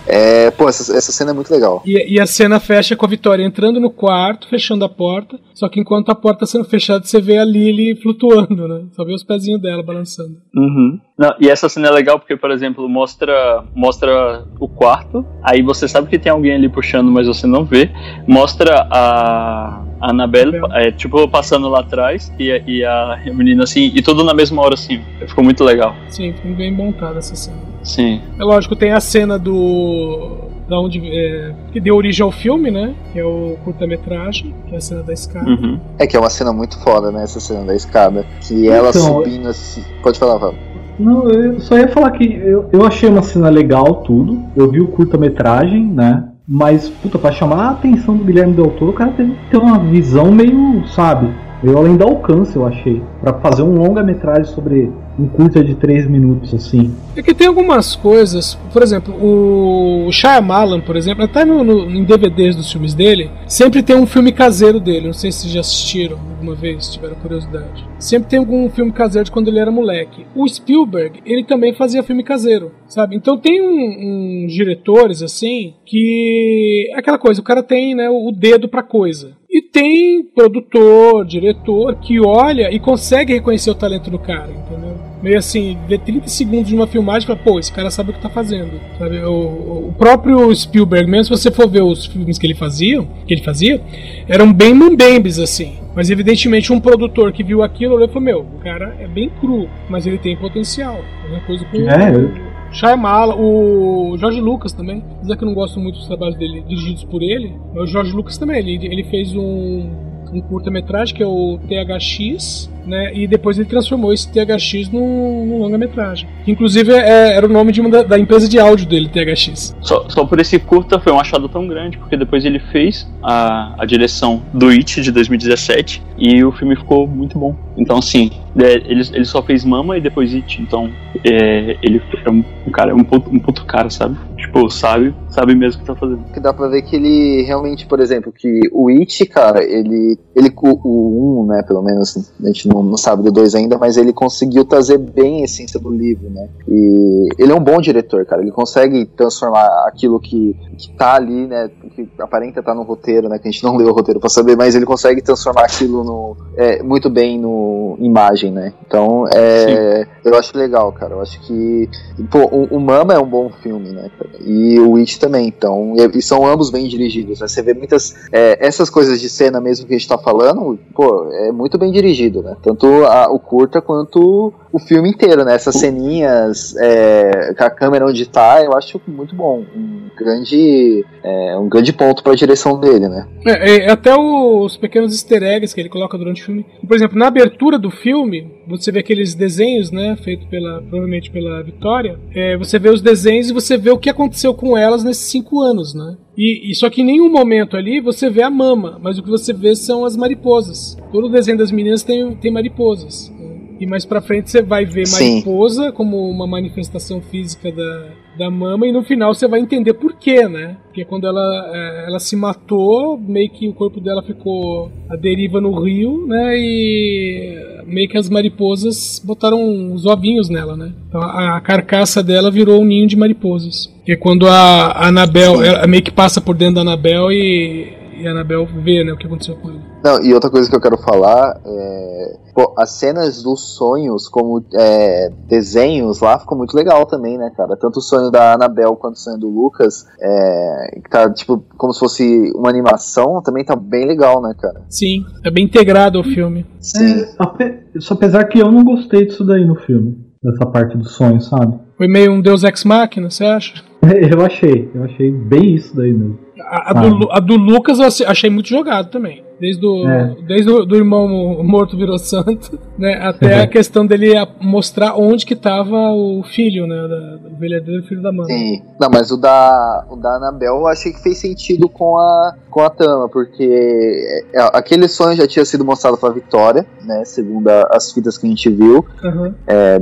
[0.08, 1.82] É, pô, essa, essa cena é muito legal.
[1.86, 5.40] E, e, a cena fecha com a Vitória entrando no quarto, fechando a porta.
[5.54, 8.86] Só que enquanto a porta tá sendo fechada, você vê a Lily flutuando, né?
[8.94, 10.38] Só vê os pezinhos dela balançando.
[10.56, 11.00] Uhum.
[11.18, 15.88] Não, e essa cena é legal porque, por exemplo, mostra, mostra o quarto, aí você
[15.88, 17.92] sabe que tem alguém ali puxando, mas você não vê.
[18.28, 24.02] Mostra a, a Annabelle, é, tipo, passando lá atrás e, e a menina assim, e
[24.02, 25.02] tudo na mesma hora assim.
[25.28, 25.96] Ficou muito legal.
[26.10, 27.71] Sim, foi bem montada essa cena.
[27.84, 28.22] Sim.
[28.40, 32.96] É lógico, tem a cena do da onde é, que deu origem ao filme, né?
[33.12, 35.50] Que é o curta-metragem, que é a cena da escada.
[35.50, 35.78] Uhum.
[36.00, 37.24] É que é uma cena muito foda, né?
[37.24, 38.26] Essa cena da escada.
[38.40, 39.84] Que ela então, subindo assim.
[40.02, 40.56] Pode falar, Val.
[40.98, 44.42] Não, eu só ia falar que eu, eu achei uma cena legal, tudo.
[44.56, 46.24] Eu vi o curta-metragem, né?
[46.48, 49.58] Mas, puta, pra chamar a atenção do Guilherme Del Toro, o cara tem que ter
[49.58, 51.30] uma visão meio, sabe?
[51.64, 53.02] Eu além do alcance, eu achei.
[53.22, 56.96] para fazer um longa-metragem sobre um curta de 3 minutos, assim.
[57.16, 62.04] É que tem algumas coisas, por exemplo, o Shyamalan, por exemplo, até no, no, em
[62.04, 66.18] DVDs dos filmes dele, sempre tem um filme caseiro dele, não sei se já assistiram
[66.18, 67.88] alguma vez, se tiveram curiosidade.
[68.00, 70.26] Sempre tem algum filme caseiro de quando ele era moleque.
[70.36, 73.16] O Spielberg, ele também fazia filme caseiro, sabe?
[73.16, 76.90] Então tem uns um, diretores, assim, que...
[76.94, 79.41] É aquela coisa, o cara tem né, o dedo pra coisa.
[79.62, 84.98] Tem produtor, diretor que olha e consegue reconhecer o talento do cara, entendeu?
[85.22, 88.14] Meio assim, vê 30 segundos de uma filmagem e fala, pô, esse cara sabe o
[88.14, 88.72] que tá fazendo.
[88.98, 89.20] Sabe?
[89.24, 93.34] O, o próprio Spielberg, mesmo se você for ver os filmes que ele fazia, que
[93.34, 93.80] ele fazia,
[94.28, 95.78] eram bem mambembes, assim.
[95.96, 99.30] Mas evidentemente um produtor que viu aquilo olhou e falou, meu, o cara é bem
[99.40, 101.00] cru, mas ele tem potencial.
[101.26, 101.78] É uma coisa com.
[101.78, 105.04] É, Shyamala, o Jorge Lucas também.
[105.18, 108.12] Apesar que eu não gosto muito dos trabalhos dele dirigidos por ele, mas o Jorge
[108.12, 108.60] Lucas também.
[108.60, 109.90] Ele, ele fez um,
[110.34, 113.12] um curta-metragem que é o THX, né?
[113.14, 116.28] E depois ele transformou esse THX num, num longa-metragem.
[116.48, 119.76] Inclusive é, era o nome de uma da, da, empresa de áudio dele, THX.
[119.82, 123.76] Só, só por esse curta foi um achado tão grande, porque depois ele fez a,
[123.78, 127.56] a direção do It de 2017 e o filme ficou muito bom.
[127.78, 130.90] Então, sim, é, ele, ele só fez Mama e depois It, então
[131.26, 134.18] é, ele é um, um cara, um puto, um puto cara, sabe?
[134.38, 136.24] Tipo, sabe, sabe mesmo o que tá fazendo.
[136.34, 140.52] Que dá pra ver que ele realmente, por exemplo, que o It, cara, ele, ele
[140.62, 143.98] o 1, um, né, pelo menos, a gente não, não sabe do 2 ainda, mas
[143.98, 146.48] ele conseguiu trazer bem a essência do livro, né?
[146.68, 151.48] E ele é um bom diretor, cara, ele consegue transformar aquilo que, que tá ali,
[151.48, 154.20] né, que aparenta estar tá no roteiro, né, que a gente não leu o roteiro
[154.20, 158.74] pra saber, mas ele consegue transformar aquilo no, é, muito bem no imagem, né?
[158.86, 161.90] Então, é, eu acho legal, cara, eu acho que,
[162.30, 164.32] pô, o, o Mama é um bom filme, né, cara?
[164.42, 167.48] E o It também, então, e, e são ambos bem dirigidos, né?
[167.48, 171.30] Você vê muitas, é, essas coisas de cena mesmo que a gente tá falando, pô,
[171.32, 172.56] é muito bem dirigido, né?
[172.62, 175.56] Tanto a, o curta quanto o filme inteiro, né?
[175.56, 179.64] Essas ceninhas é, com a câmera onde tá, eu acho muito bom.
[179.76, 183.28] Um grande, é, um grande ponto para a direção dele, né?
[183.46, 186.66] É, é, até os pequenos easter eggs que ele coloca durante o filme.
[186.88, 190.16] Por exemplo, na abertura do filme, você vê aqueles desenhos, né?
[190.24, 192.20] Feito pela, provavelmente pela Vitória.
[192.34, 195.62] É, você vê os desenhos e você vê o que aconteceu com elas nesses cinco
[195.62, 196.16] anos, né?
[196.44, 199.30] E, e, só que em nenhum momento ali você vê a mama, mas o que
[199.30, 200.98] você vê são as mariposas.
[201.12, 203.32] Todo o desenho das meninas tem, tem mariposas.
[203.38, 203.76] Né?
[203.80, 205.92] E mais pra frente você vai ver mariposa Sim.
[205.92, 208.08] como uma manifestação física da,
[208.42, 210.78] da mama, e no final você vai entender por quê, né?
[210.86, 215.62] Porque quando ela, é, ela se matou, meio que o corpo dela ficou à deriva
[215.62, 216.58] no rio, né?
[216.58, 220.92] E meio que as mariposas botaram os ovinhos nela, né?
[221.08, 223.94] Então a, a carcaça dela virou um ninho de mariposas.
[224.04, 228.01] Que é quando a, a Anabel, ela meio que passa por dentro da Anabel e
[228.22, 229.82] e a Anabel vê né, o que aconteceu com ele.
[230.04, 232.38] Não, e outra coisa que eu quero falar é.
[232.54, 237.78] Pô, as cenas dos sonhos como é, desenhos lá ficou muito legal também, né, cara?
[237.78, 241.94] Tanto o sonho da Anabel quanto o sonho do Lucas, é, que tá tipo como
[241.94, 244.82] se fosse uma animação, também tá bem legal, né, cara?
[244.90, 246.66] Sim, é bem integrado ao filme.
[246.80, 247.22] Sim.
[247.60, 251.40] É, só apesar que eu não gostei disso daí no filme, dessa parte do sonho,
[251.40, 251.80] sabe?
[252.02, 253.76] Foi meio um Deus Ex Machina, você acha?
[254.02, 256.40] eu achei, eu achei bem isso daí mesmo.
[256.60, 259.44] A, a, do, a, do, Lucas eu achei muito jogado também.
[259.62, 260.36] Desde, o, é.
[260.48, 263.14] desde o do irmão morto virou santo, né?
[263.22, 266.96] Até a questão dele mostrar onde que tava o filho, né?
[267.08, 268.48] Da, o verdadeiro filho da mãe.
[268.48, 268.82] Sim.
[269.00, 272.82] Não, mas o da, o da Anabel eu achei que fez sentido com a, com
[272.82, 277.24] a trama, porque é, aquele sonho já tinha sido mostrado pra Vitória, né?
[277.24, 279.06] Segundo a, as fitas que a gente viu.
[279.24, 279.54] Uhum.
[279.68, 280.02] É,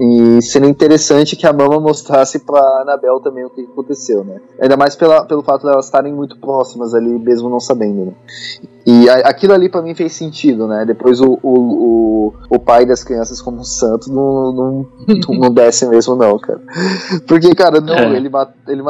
[0.00, 4.40] e seria interessante que a mama mostrasse pra Anabel também o que aconteceu, né?
[4.58, 8.12] Ainda mais pela, pelo fato de elas estarem muito próximas ali, mesmo não sabendo, né?
[8.86, 10.84] E a, aquilo ali para mim fez sentido, né?
[10.84, 11.58] Depois o, o,
[12.28, 14.88] o, o, pai das crianças como um santo não, não,
[15.40, 16.60] não desce mesmo, não, cara.
[17.26, 18.16] Porque, cara, não, é.
[18.16, 18.54] ele matou.
[18.68, 18.84] Ele,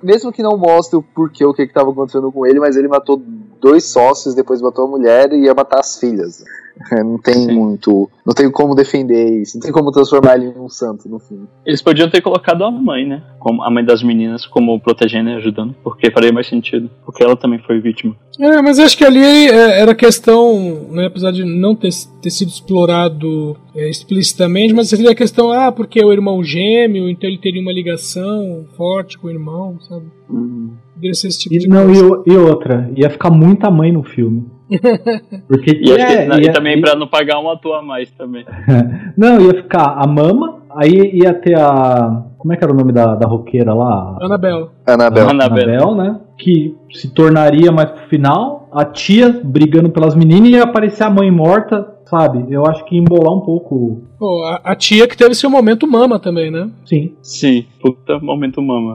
[0.00, 2.86] mesmo que não mostre o porquê, o que, que tava acontecendo com ele, mas ele
[2.86, 3.20] matou
[3.62, 6.44] dois sócios, depois matou a mulher e ia matar as filhas.
[6.90, 7.52] Não tem Sim.
[7.52, 8.10] muito.
[8.26, 9.56] Não tem como defender isso.
[9.56, 11.46] Não tem como transformar ele em um santo no fim.
[11.64, 13.22] Eles podiam ter colocado a mãe, né?
[13.38, 15.74] Como a mãe das meninas, como protegendo e ajudando.
[15.82, 16.90] Porque faria mais sentido.
[17.04, 18.16] Porque ela também foi vítima.
[18.40, 22.48] É, mas acho que ali é, era questão, né, apesar de não ter, ter sido
[22.48, 27.38] explorado é, explicitamente, mas seria a questão, ah, porque é o irmão gêmeo, então ele
[27.38, 30.06] teria uma ligação forte com o irmão, sabe?
[30.30, 30.72] Uhum.
[30.94, 32.22] Poderia ser esse tipo e, de não, coisa.
[32.26, 34.46] E, e outra, ia ficar muita mãe no filme.
[35.48, 38.44] Porque, e, é, que, e também para não pagar um ator a mais também.
[39.16, 42.24] não, ia ficar a mama, aí ia ter a.
[42.38, 44.16] Como é que era o nome da, da roqueira lá?
[44.20, 44.70] Anabel.
[44.86, 46.20] Anabel, Anabel né?
[46.38, 51.10] Que se tornaria mais pro final, a tia brigando pelas meninas e ia aparecer a
[51.10, 52.44] mãe morta sabe?
[52.50, 54.02] Eu acho que embolar um pouco.
[54.18, 56.68] Pô, a, a, tia que teve seu momento mama também, né?
[56.84, 57.14] Sim.
[57.22, 58.92] Sim, puta momento mama.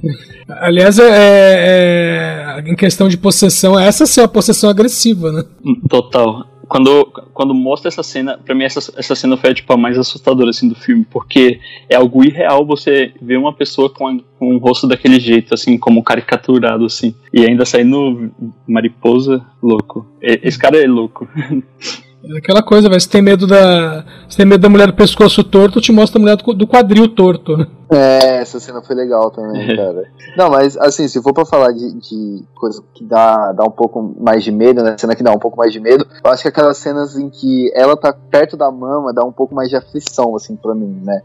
[0.60, 5.44] Aliás, é, é, em questão de possessão, essa sim é uma possessão agressiva, né?
[5.88, 6.44] Total.
[6.66, 10.50] Quando, quando mostra essa cena, pra mim essa, essa cena foi tipo, a mais assustadora
[10.50, 14.58] assim, do filme, porque é algo irreal você ver uma pessoa com, a, com um
[14.58, 18.30] rosto daquele jeito, assim, como caricaturado, assim, e ainda saindo
[18.66, 20.06] mariposa, louco.
[20.20, 21.26] Esse cara é louco.
[22.30, 23.00] É aquela coisa, velho.
[23.00, 24.04] Se tem medo da.
[24.28, 27.56] Se tem medo da mulher do pescoço torto, te mostra a mulher do quadril torto,
[27.56, 27.66] né?
[27.90, 30.04] É, essa cena foi legal também, cara.
[30.36, 34.14] Não, mas assim, se for pra falar de, de coisa que dá, dá um pouco
[34.18, 34.96] mais de medo, né?
[34.98, 37.70] Cena que dá um pouco mais de medo, eu acho que aquelas cenas em que
[37.74, 41.20] ela tá perto da mama dá um pouco mais de aflição, assim, pra mim, né?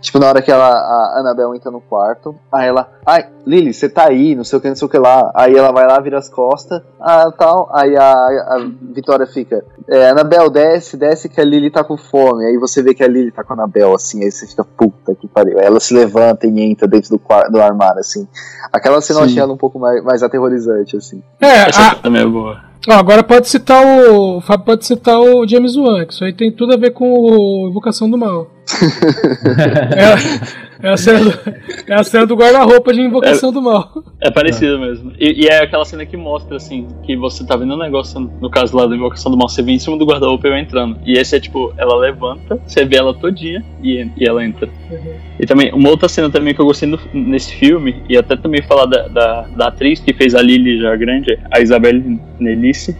[0.00, 3.88] Tipo, na hora que ela, a Annabelle entra no quarto, aí ela, ai, Lily, você
[3.88, 5.32] tá aí, não sei o que, não sei o que lá.
[5.34, 7.68] Aí ela vai lá, vira as costas, ah, tal.
[7.72, 12.44] Aí a, a Vitória fica, é, Annabelle, desce, desce que a Lily tá com fome.
[12.44, 15.14] Aí você vê que a Lily tá com a Annabelle, assim, aí você fica, puta
[15.14, 15.58] que pariu.
[15.58, 18.26] Aí ela se levanta e entra dentro do, do armário, assim.
[18.72, 19.24] Aquela cena Sim.
[19.24, 21.22] eu achei ela um pouco mais, mais aterrorizante, assim.
[21.40, 21.94] É, Essa a...
[21.94, 22.60] também é boa.
[22.88, 24.38] agora pode citar o.
[24.38, 27.12] O Fábio pode citar o James Wan, que isso aí tem tudo a ver com
[27.12, 28.48] o Invocação do Mal.
[30.82, 31.38] É, é, a cena do,
[31.86, 34.04] é a cena do guarda-roupa de Invocação é, do Mal.
[34.20, 35.12] É parecido mesmo.
[35.18, 38.50] E, e, é aquela cena que mostra, assim, que você tá vendo um negócio, no
[38.50, 40.98] caso lá da Invocação do Mal, você vê em cima do guarda-roupa e eu entrando.
[41.04, 44.68] E esse é tipo, ela levanta, você vê ela todinha e, e ela entra.
[44.90, 45.14] Uhum.
[45.38, 48.62] E também, uma outra cena também que eu gostei no, nesse filme, e até também
[48.62, 52.96] falar da, da, da atriz que fez a Lily já grande, a Isabelle Nelice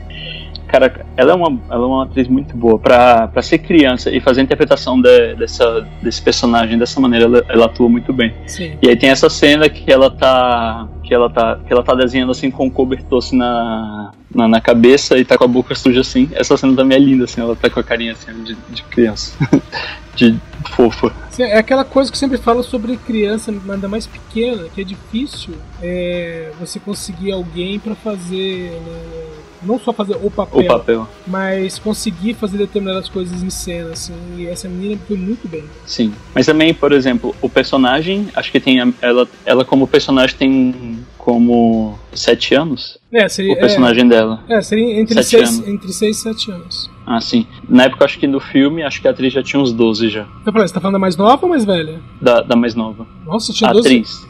[0.73, 4.41] cara, ela é uma, ela é uma atriz muito boa para ser criança e fazer
[4.41, 8.33] a interpretação de, dessa, desse personagem dessa maneira, ela, ela atua muito bem.
[8.47, 8.79] Sim.
[8.81, 12.33] E aí tem essa cena que ela tá que ela tá que ela tá desenhando
[12.33, 16.01] assim com um cobertor assim, na, na, na, cabeça e tá com a boca suja
[16.01, 16.31] assim.
[16.33, 19.37] Essa cena também é linda assim, ela tá com a carinha assim de, de criança.
[20.17, 20.39] de
[20.75, 21.13] fofa.
[21.39, 25.55] É aquela coisa que eu sempre falo sobre criança, ainda mais pequena, que é difícil
[25.83, 31.79] é, você conseguir alguém para fazer né, não só fazer o papel, o papel, mas
[31.79, 35.65] conseguir fazer determinadas coisas em cena, assim, e essa menina foi muito bem.
[35.87, 40.99] Sim, mas também, por exemplo, o personagem, acho que tem ela, ela como personagem tem
[41.23, 42.99] como sete anos.
[43.13, 44.41] É, seria, o personagem é, dela.
[44.49, 46.91] É, seria entre seis, entre seis e sete anos.
[47.07, 47.47] Ah, sim.
[47.69, 50.27] Na época, acho que no filme, acho que a atriz já tinha uns 12 já.
[50.41, 52.01] Então, você tá falando da mais nova ou mais velha?
[52.21, 53.07] Da, da mais nova.
[53.25, 53.89] Nossa, tinha a 12?
[53.89, 54.29] atriz.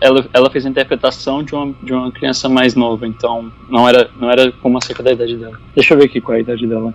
[0.00, 4.10] Ela, ela fez a interpretação de uma, de uma criança mais nova, então não era,
[4.20, 5.58] não era como acerca da idade dela.
[5.76, 6.92] Deixa eu ver aqui qual é a idade dela.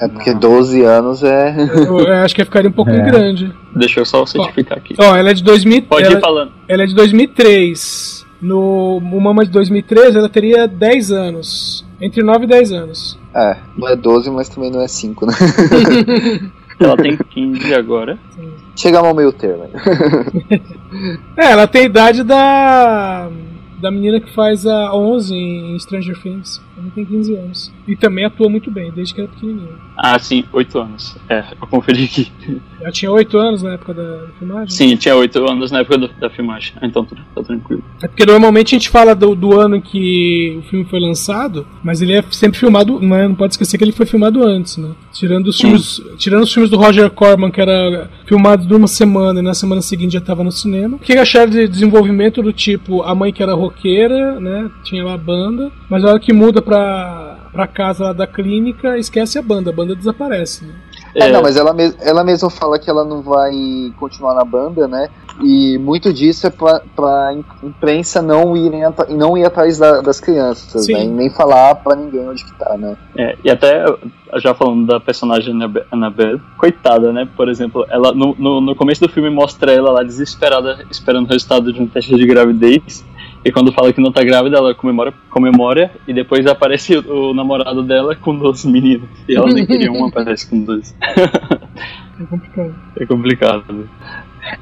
[0.00, 1.54] É porque 12 anos é.
[1.74, 3.02] Eu, eu acho que ficaria um pouco é.
[3.02, 3.52] grande.
[3.76, 4.94] Deixa eu só certificar aqui.
[4.98, 5.82] Ó, ela é de 2000.
[5.82, 6.52] Pode ela, ir falando.
[6.66, 8.19] Ela é de 2003.
[8.40, 11.84] No Mama de 2013, ela teria 10 anos.
[12.00, 13.18] Entre 9 e 10 anos.
[13.34, 15.32] É, não é 12, mas também não é 5, né?
[16.80, 18.18] ela tem 15 agora.
[18.74, 19.68] Chegamos ao meio termo.
[21.36, 23.28] é, ela tem a idade da
[23.80, 26.60] da menina que faz a 11 em Stranger Things.
[26.80, 27.72] Ela tem 15 anos.
[27.86, 29.74] E também atua muito bem, desde que era pequenininha.
[29.96, 31.16] Ah, sim, 8 anos.
[31.28, 32.32] É, eu conferi aqui.
[32.80, 34.70] Ela tinha 8 anos na época da, filmagem?
[34.70, 36.72] Sim, tinha 8 anos na época do, da filmagem.
[36.82, 37.84] Então tá, tá, tranquilo.
[38.02, 41.66] É porque normalmente a gente fala do, do, ano em que o filme foi lançado,
[41.84, 44.78] mas ele é sempre filmado, não, é, não pode esquecer que ele foi filmado antes,
[44.78, 44.90] né?
[45.12, 49.40] Tirando os, filmes, tirando os filmes do Roger Corman, que era filmado de uma semana
[49.40, 50.96] e na semana seguinte já estava no cinema.
[50.96, 54.70] O que acharam de desenvolvimento do tipo, a mãe que era roqueira, né?
[54.82, 58.96] Tinha lá a banda, mas a hora que muda pra, pra casa lá da clínica,
[58.96, 60.72] esquece a banda, a banda desaparece, né?
[61.12, 63.50] É, é, não, mas ela, me ela mesma fala que ela não vai
[63.98, 65.08] continuar na banda, né?
[65.42, 68.70] E muito disso é pra, pra imprensa não ir,
[69.08, 71.04] não ir atrás da, das crianças, né?
[71.04, 72.96] E nem falar pra ninguém onde que tá, né?
[73.16, 73.84] É, e até,
[74.36, 75.52] já falando da personagem
[75.90, 77.28] Annabelle, coitada, né?
[77.36, 81.30] Por exemplo, ela no, no, no começo do filme mostra ela lá desesperada, esperando o
[81.30, 83.04] resultado de um teste de gravidez.
[83.44, 87.34] E quando fala que não tá grávida, ela comemora, comemora e depois aparece o, o
[87.34, 89.08] namorado dela com dois meninos.
[89.28, 90.94] E ela nem queria um, aparece com dois.
[91.00, 92.74] é complicado.
[92.96, 93.88] É complicado.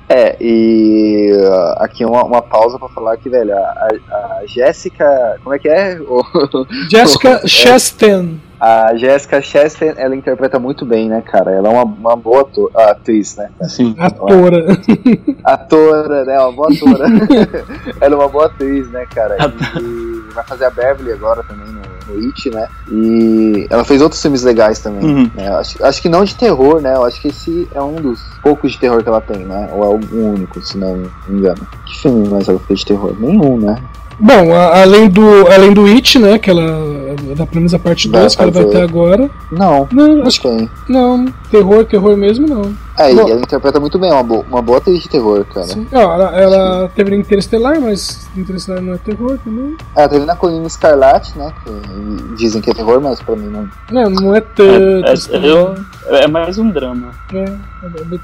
[0.09, 5.39] É, e uh, aqui uma, uma pausa pra falar que, velho, a, a Jéssica.
[5.43, 5.99] Como é que é?
[6.91, 8.41] Jéssica Chastain.
[8.61, 11.53] A Jessica Chastain, ela interpreta muito bem, né, cara?
[11.53, 13.51] Ela é uma, uma boa ator, atriz, né?
[13.63, 13.95] Sim.
[13.99, 14.67] Atora.
[15.45, 16.41] atora, né?
[16.41, 17.07] Uma boa atora.
[18.01, 19.37] ela é uma boa atriz, né, cara?
[19.81, 21.78] E vai fazer a Beverly agora também no,
[22.09, 22.69] no It, né?
[22.91, 25.05] E ela fez outros filmes legais também.
[25.05, 25.31] Uhum.
[25.35, 25.49] Né?
[25.49, 26.95] Acho, acho que não de terror, né?
[26.95, 29.69] Eu acho que esse é um dos poucos de terror que ela tem, né?
[29.73, 30.97] Ou é o único, se não
[31.29, 31.67] me engano.
[31.87, 33.15] Que filme mais ela fez de terror?
[33.19, 33.77] Nenhum, né?
[34.21, 36.89] Bom, a, além do além do It, né, que ela
[37.37, 39.31] da pelo menos a parte 2 que ela vai ter agora.
[39.51, 39.87] Não.
[39.93, 42.73] Não, acho que não, terror, terror mesmo não.
[42.99, 45.45] É, Bom, e ela interpreta muito bem, é uma, boa, uma boa atriz de terror,
[45.45, 45.69] cara.
[45.69, 45.87] Sim.
[45.93, 49.77] ela, ela teve Interestelar, mas Interestelar não é terror também.
[49.95, 51.53] Ela teve na Colina Escarlate, né?
[51.65, 53.69] Que dizem que é terror, mas pra mim não.
[53.93, 55.07] Não, não é tanto.
[55.07, 55.75] É, é, eu,
[56.07, 57.13] é mais um drama.
[57.33, 57.45] É,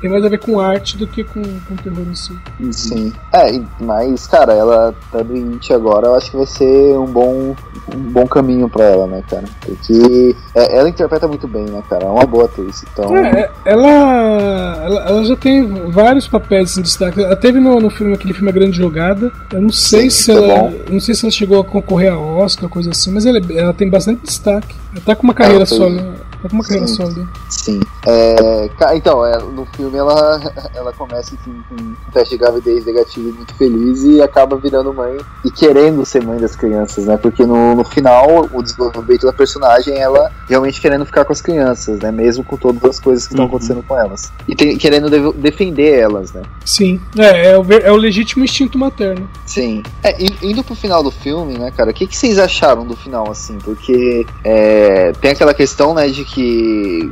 [0.01, 2.37] tem mais a ver com arte do que com, com terror em si.
[2.73, 3.13] Sim.
[3.33, 7.55] É, mas, cara, ela tá doente agora, eu acho que vai ser um bom,
[7.95, 9.45] um bom caminho pra ela, né, cara?
[9.65, 12.07] Porque é, ela interpreta muito bem, né, cara?
[12.07, 12.85] É uma boa atriz.
[12.93, 13.17] Então...
[13.17, 17.21] É, ela ela, ela, já tem vários papéis em destaque.
[17.21, 19.33] Ela teve no, no filme, aquele filme A Grande Jogada.
[19.53, 20.59] Eu não sei Sim, se tá ela.
[20.71, 20.75] Bom.
[20.91, 23.89] Não sei se ela chegou a concorrer a Oscar, coisa assim, mas ela, ela tem
[23.89, 24.75] bastante destaque.
[24.93, 26.03] Ela tá com uma carreira sólida.
[26.03, 27.29] Tá com uma carreira sim, sólida.
[27.49, 27.81] Sim.
[28.07, 30.41] É, então, é, no filme ela,
[30.75, 35.17] ela começa enfim, com um teste de gravidez negativo muito feliz e acaba virando mãe
[35.45, 37.17] e querendo ser mãe das crianças, né?
[37.17, 42.01] Porque no, no final, o desenvolvimento da personagem ela realmente querendo ficar com as crianças,
[42.01, 42.11] né?
[42.11, 43.51] Mesmo com todas as coisas que estão uhum.
[43.51, 44.33] acontecendo com elas.
[44.47, 46.43] E tem, querendo de, defender elas, né?
[46.65, 47.01] Sim.
[47.17, 49.29] É, é o, é o legítimo instinto materno.
[49.47, 49.83] Sim.
[50.03, 51.91] É, indo pro final do filme, né, cara?
[51.91, 53.59] O que, que vocês acharam do final, assim?
[53.59, 57.09] Porque é, tem aquela questão, né, de que que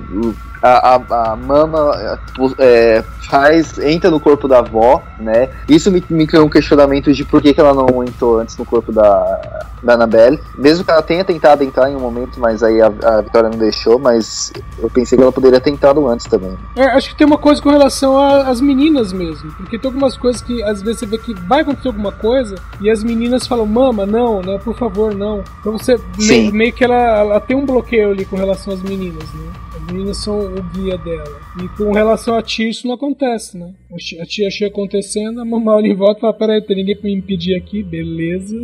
[0.63, 2.19] a, a, a mama
[2.59, 5.49] é, faz, entra no corpo da avó, né?
[5.69, 8.65] Isso me, me criou um questionamento de por que, que ela não entrou antes no
[8.65, 10.39] corpo da, da Annabelle.
[10.57, 13.59] Mesmo que ela tenha tentado entrar em um momento, mas aí a, a Vitória não
[13.59, 16.57] deixou, mas eu pensei que ela poderia ter entrado antes também.
[16.77, 19.51] É, acho que tem uma coisa com relação às meninas mesmo.
[19.53, 22.91] Porque tem algumas coisas que às vezes você vê que vai acontecer alguma coisa e
[22.91, 24.59] as meninas falam, mama, não, né?
[24.63, 25.43] Por favor, não.
[25.61, 29.25] Então você meio, meio, que ela, ela tem um bloqueio ali com relação às meninas,
[29.35, 29.51] né?
[29.75, 31.41] As meninas são o guia dela.
[31.63, 33.73] E com relação a tia, isso não acontece, né?
[34.21, 37.05] A tia achei acontecendo, a mamãe olha em volta e fala: Peraí, tem ninguém pra
[37.05, 38.57] me impedir aqui, beleza.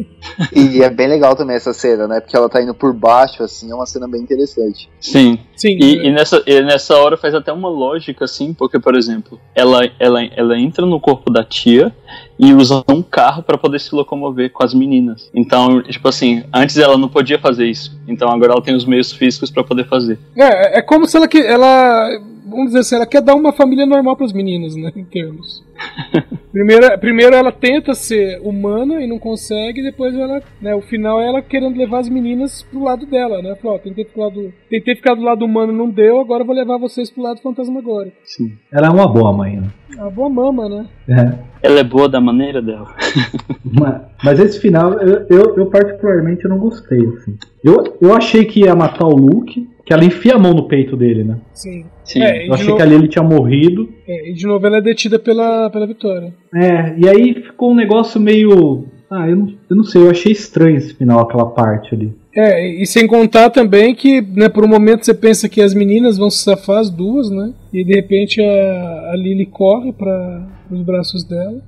[0.55, 2.21] E é bem legal também essa cena, né?
[2.21, 4.89] Porque ela tá indo por baixo, assim, é uma cena bem interessante.
[5.01, 5.39] Sim.
[5.57, 5.77] Sim.
[5.81, 6.07] E, é.
[6.07, 10.25] e nessa, e nessa hora faz até uma lógica, assim, porque, por exemplo, ela, ela,
[10.25, 11.95] ela entra no corpo da tia
[12.39, 15.31] e usa um carro para poder se locomover com as meninas.
[15.35, 17.99] Então, tipo assim, antes ela não podia fazer isso.
[18.07, 20.19] Então agora ela tem os meios físicos para poder fazer.
[20.37, 22.09] É, é como se ela, ela
[22.49, 25.63] vamos dizer assim, ela quer dar uma família normal para os meninos, né, em termos.
[26.51, 31.29] primeiro, primeiro ela tenta ser humana e não consegue, depois ela, né, o final é
[31.29, 33.55] ela querendo levar as meninas pro lado dela, né?
[33.57, 36.79] Falou, ó, tentei ficar, do, tentei ficar do lado humano, não deu, agora vou levar
[36.79, 38.17] vocês pro lado fantasmagórico.
[38.25, 38.57] Sim.
[38.73, 39.69] Ela é uma boa mãe, né?
[39.97, 40.87] É uma boa mama, né?
[41.09, 41.39] É.
[41.63, 42.95] Ela é boa da maneira dela.
[43.65, 47.37] mas, mas, esse final, eu, eu, eu, particularmente não gostei, assim.
[47.65, 50.97] Eu, eu achei que ia matar o Luke, que ela enfia a mão no peito
[50.97, 51.39] dele, né?
[51.53, 51.85] Sim.
[52.05, 52.23] Sim.
[52.23, 53.89] É, eu achei novo, que ali ele tinha morrido.
[54.07, 56.33] É, e de novo ela é detida pela, pela Vitória.
[56.55, 58.85] É, e aí ficou um negócio meio.
[59.11, 62.13] Ah, eu não, eu não sei, eu achei estranho esse final, aquela parte ali.
[62.37, 66.19] É, e sem contar também que, né, por um momento você pensa que as meninas
[66.19, 67.53] vão se safar, as duas, né?
[67.73, 71.61] E de repente a, a Lily corre para os braços dela.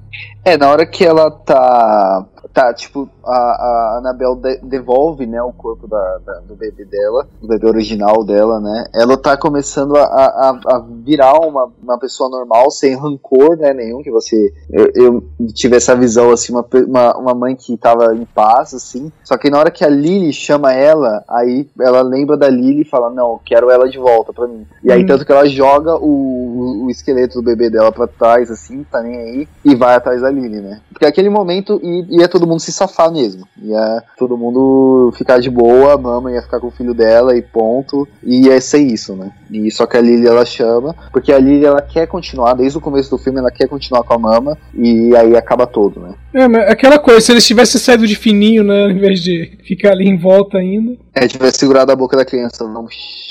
[0.45, 5.53] É, na hora que ela tá tá, tipo, a, a Anabel de, devolve, né, o
[5.53, 10.03] corpo da, da, do bebê dela, do bebê original dela, né, ela tá começando a,
[10.03, 15.25] a, a, virar uma, uma pessoa normal, sem rancor, né, nenhum, que você, eu, eu
[15.55, 19.49] tive essa visão, assim, uma, uma, uma, mãe que tava em paz, assim, só que
[19.49, 23.39] na hora que a Lily chama ela, aí ela lembra da Lily e fala, não,
[23.45, 25.07] quero ela de volta pra mim, e aí hum.
[25.07, 29.03] tanto que ela joga joga o, o esqueleto do bebê dela pra trás, assim, tá
[29.03, 30.81] nem aí, e vai atrás da Lily, né?
[30.93, 33.47] Porque aquele momento ia, ia todo mundo se safar mesmo.
[33.63, 37.43] Ia todo mundo ficar de boa, a mama ia ficar com o filho dela e
[37.43, 38.09] ponto.
[38.23, 39.31] E ia ser isso, né?
[39.51, 42.81] E só que a Lily ela chama, porque a Lily ela quer continuar, desde o
[42.81, 46.15] começo do filme ela quer continuar com a mama, e aí acaba todo, né?
[46.33, 49.91] É, mas aquela coisa, se eles tivessem saído de fininho, né, ao invés de ficar
[49.93, 50.97] ali em volta ainda.
[51.15, 52.87] É, tivesse segurado a boca da criança, não,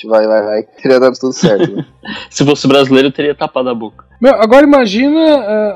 [0.07, 1.75] vai, vai, vai, teria dado tudo certo.
[1.75, 1.85] Né?
[2.29, 4.08] se fosse brasileiro, teria tapado a boca.
[4.21, 5.69] Meu, agora imagina a,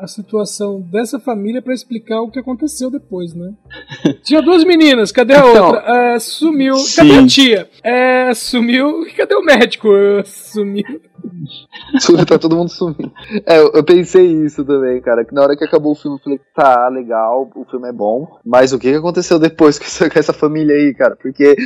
[0.02, 3.52] a situação dessa família para explicar o que aconteceu depois, né?
[4.24, 6.14] Tinha duas meninas, cadê a então, outra?
[6.14, 6.74] É, sumiu.
[6.76, 6.96] Sim.
[6.96, 7.70] Cadê a tia?
[7.84, 9.06] É, sumiu.
[9.16, 9.88] Cadê o médico?
[10.24, 11.00] Sumiu.
[12.26, 13.12] tá todo mundo sumindo.
[13.46, 15.24] É, eu, eu, pensei isso também, cara.
[15.24, 18.38] Que na hora que acabou o filme, eu falei, tá, legal, o filme é bom.
[18.44, 21.16] Mas o que aconteceu depois com essa, com essa família aí, cara?
[21.16, 21.56] Porque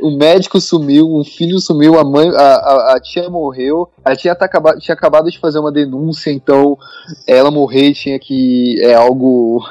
[0.00, 4.34] o médico sumiu, o filho sumiu, a mãe, a, a, a tia morreu, a tia
[4.34, 6.76] tá acaba, tinha acabado de fazer uma denúncia, então
[7.26, 8.80] ela morrer tinha que.
[8.82, 9.62] É algo.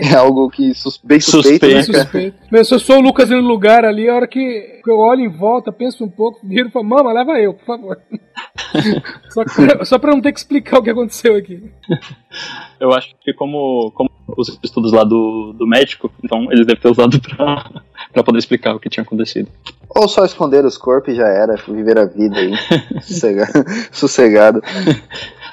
[0.00, 1.92] É algo que sus, bem suspeito, suspeito.
[1.92, 2.38] Né, suspeito.
[2.50, 5.22] Mas se eu sou o Lucas no lugar ali, a hora que, que eu olho
[5.22, 7.98] em volta, penso um pouco, viro e falo, mama, leva eu, por favor.
[9.30, 11.62] só, pra, só pra não ter que explicar o que aconteceu aqui.
[12.80, 16.88] Eu acho que como, como os estudos lá do, do médico, então eles devem ter
[16.88, 17.70] usado pra,
[18.12, 19.48] pra poder explicar o que tinha acontecido.
[19.88, 22.52] Ou só esconder os corpos e já era, viver a vida aí,
[23.02, 23.64] sossegado.
[23.90, 24.62] sossegado.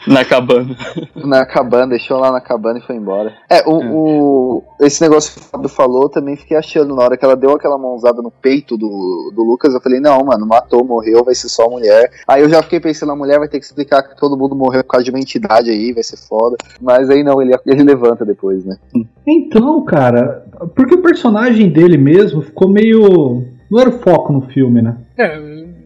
[0.08, 0.76] Na cabana.
[1.26, 3.34] Na cabana, deixou lá na cabana e foi embora.
[3.50, 3.90] É, o, é.
[3.92, 6.96] o, esse negócio que o Fábio falou, também fiquei achando.
[6.96, 10.24] Na hora que ela deu aquela mãozada no peito do, do Lucas, eu falei, não,
[10.24, 12.12] mano, matou, morreu, vai ser só a mulher.
[12.28, 14.84] Aí eu já fiquei pensando, a mulher vai ter que explicar que todo mundo morreu
[14.84, 16.58] por causa de uma entidade aí, vai ser foda.
[16.80, 18.78] Mas aí não, ele, ele levanta depois, né?
[19.26, 20.46] Então, cara,
[20.76, 23.44] porque o personagem dele mesmo ficou meio.
[23.70, 24.98] Não era o foco no filme, né?
[25.18, 25.40] É,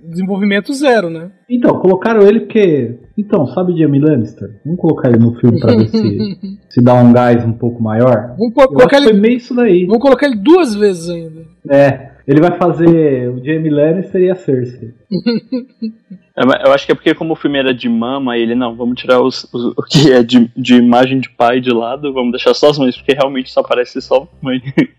[0.10, 1.32] desenvolvimento zero, né?
[1.50, 2.98] Então, colocaram ele porque.
[3.20, 4.50] Então, sabe Jamie Lannister?
[4.64, 6.38] Vamos colocar ele no filme pra ver se,
[6.70, 8.34] se dá um gás um pouco maior.
[8.38, 9.10] Vamos colocar ele.
[9.10, 9.86] Foi meio isso daí.
[9.86, 11.42] Vamos colocar ele duas vezes ainda.
[11.70, 12.12] É.
[12.30, 14.94] Ele vai fazer o Jamie Lannister e a Cersei.
[16.38, 19.02] É, eu acho que é porque como o filme era de mama, ele, não, vamos
[19.02, 22.54] tirar os, os, o que é de, de imagem de pai de lado, vamos deixar
[22.54, 24.62] só as mães, porque realmente só aparece só mãe.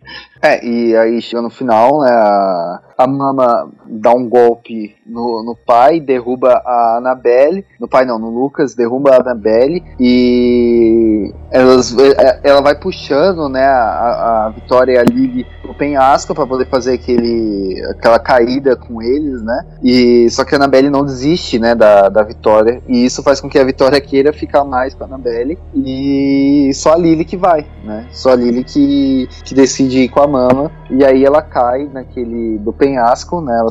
[0.42, 5.54] É, e aí chega no final, né, a, a mama dá um golpe no, no
[5.54, 11.09] pai, derruba a Annabelle, no pai não, no Lucas, derruba a Annabelle e
[11.50, 16.46] elas, é, ela vai puxando, né, a, a Vitória e a Lily pro penhasco para
[16.46, 21.58] poder fazer aquele, aquela caída com eles, né, e só que a Annabelle não desiste,
[21.58, 25.04] né, da, da Vitória, e isso faz com que a Vitória queira ficar mais com
[25.04, 30.00] a Annabelle e só a Lily que vai, né, só a Lily que, que decide
[30.00, 33.56] ir com a mama, e aí ela cai naquele do penhasco, né?
[33.56, 33.70] Ela,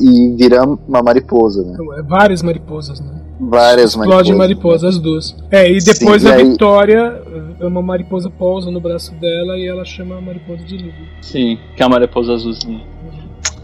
[0.00, 1.76] e vira uma mariposa, né?
[1.98, 3.23] É várias mariposas, né?
[3.40, 4.36] Várias Explode mariposas.
[4.36, 5.36] mariposa, as duas.
[5.50, 6.50] É, e depois Sim, a e aí...
[6.50, 7.22] Vitória,
[7.60, 11.08] é uma mariposa pousa no braço dela e ela chama a mariposa de Lívia.
[11.20, 12.82] Sim, que é a mariposa azulzinha.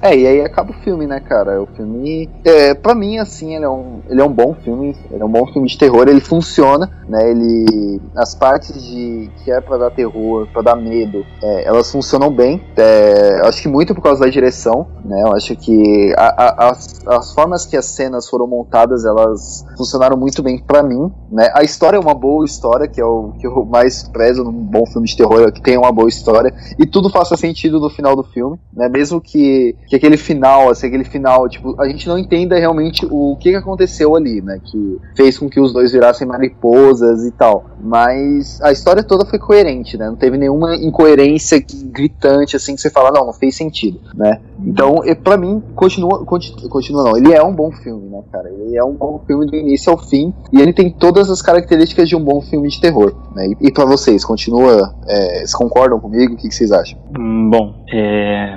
[0.02, 1.62] É, e aí acaba o filme, né, cara?
[1.62, 5.22] O filme, é, pra mim, assim, ele é, um, ele é um bom filme, ele
[5.22, 7.30] é um bom filme de terror, ele funciona, né?
[7.30, 8.00] Ele.
[8.16, 12.62] As partes de que é pra dar terror, pra dar medo, é, elas funcionam bem.
[12.76, 15.22] É, acho que muito por causa da direção, né?
[15.22, 20.16] Eu acho que a, a, as, as formas que as cenas foram montadas, elas funcionaram
[20.16, 21.50] muito bem para mim, né?
[21.54, 24.86] A história é uma boa história, que é o que eu mais prezo num bom
[24.86, 28.16] filme de terror, é que tem uma boa história, e tudo faça sentido no final
[28.16, 28.88] do filme, né?
[28.88, 33.36] Mesmo que que aquele final, assim, aquele final, tipo, a gente não entenda realmente o
[33.40, 34.60] que aconteceu ali, né?
[34.64, 37.66] Que fez com que os dois virassem mariposas e tal.
[37.82, 40.06] Mas a história toda foi coerente, né?
[40.06, 44.40] Não teve nenhuma incoerência gritante, assim, que você fala, não, não fez sentido, né?
[44.64, 48.48] Então, para mim, continua, continua não, ele é um bom filme, né, cara?
[48.48, 52.08] Ele é um bom filme do início ao fim, e ele tem todas as características
[52.08, 53.48] de um bom filme de terror, né?
[53.60, 56.34] E, e para vocês, continua, é, vocês concordam comigo?
[56.34, 56.96] O que, que vocês acham?
[57.18, 58.56] Hum, bom, é...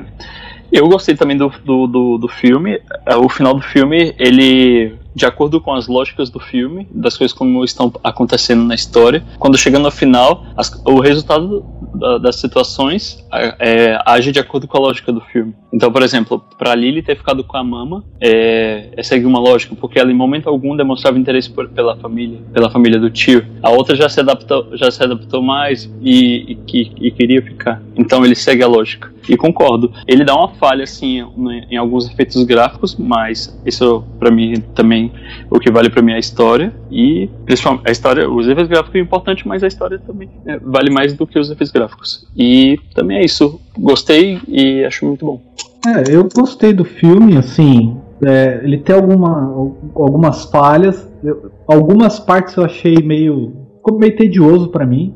[0.73, 2.81] Eu gostei também do, do, do, do filme.
[3.23, 7.63] O final do filme, ele de acordo com as lógicas do filme, das coisas como
[7.63, 9.23] estão acontecendo na história.
[9.37, 13.23] Quando chega no final, as, o resultado da, das situações
[13.59, 15.53] é, age de acordo com a lógica do filme.
[15.71, 19.75] Então, por exemplo, para Lily ter ficado com a mama é, é seguir uma lógica,
[19.75, 23.45] porque ela em momento algum demonstrava interesse por, pela família, pela família do tio.
[23.61, 27.81] A outra já se adaptou, já se adaptou mais e, e, e queria ficar.
[27.95, 29.13] Então ele segue a lógica.
[29.27, 29.91] E concordo.
[30.07, 31.25] Ele dá uma falha assim
[31.69, 35.02] em, alguns efeitos gráficos, mas isso para mim também
[35.49, 38.95] o que vale para mim é a história e principalmente a história, os efeitos gráficos
[38.95, 42.27] é importante, mas a história também é, vale mais do que os efeitos gráficos.
[42.35, 43.59] E também é isso.
[43.77, 45.41] Gostei e acho muito bom.
[45.85, 51.11] É, eu gostei do filme, assim, É, ele tem alguma, algumas falhas.
[51.21, 53.51] Eu, algumas partes eu achei meio.
[53.77, 55.13] Ficou meio tedioso para mim.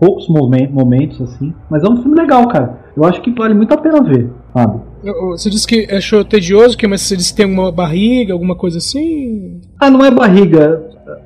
[0.00, 1.52] Poucos momentos, assim.
[1.68, 2.78] Mas é um filme legal, cara.
[2.96, 4.80] Eu acho que vale muito a pena ver, sabe?
[5.30, 8.78] Você disse que achou tedioso, que, mas você disse que tem alguma barriga, alguma coisa
[8.78, 9.60] assim?
[9.78, 10.82] Ah, não é barriga.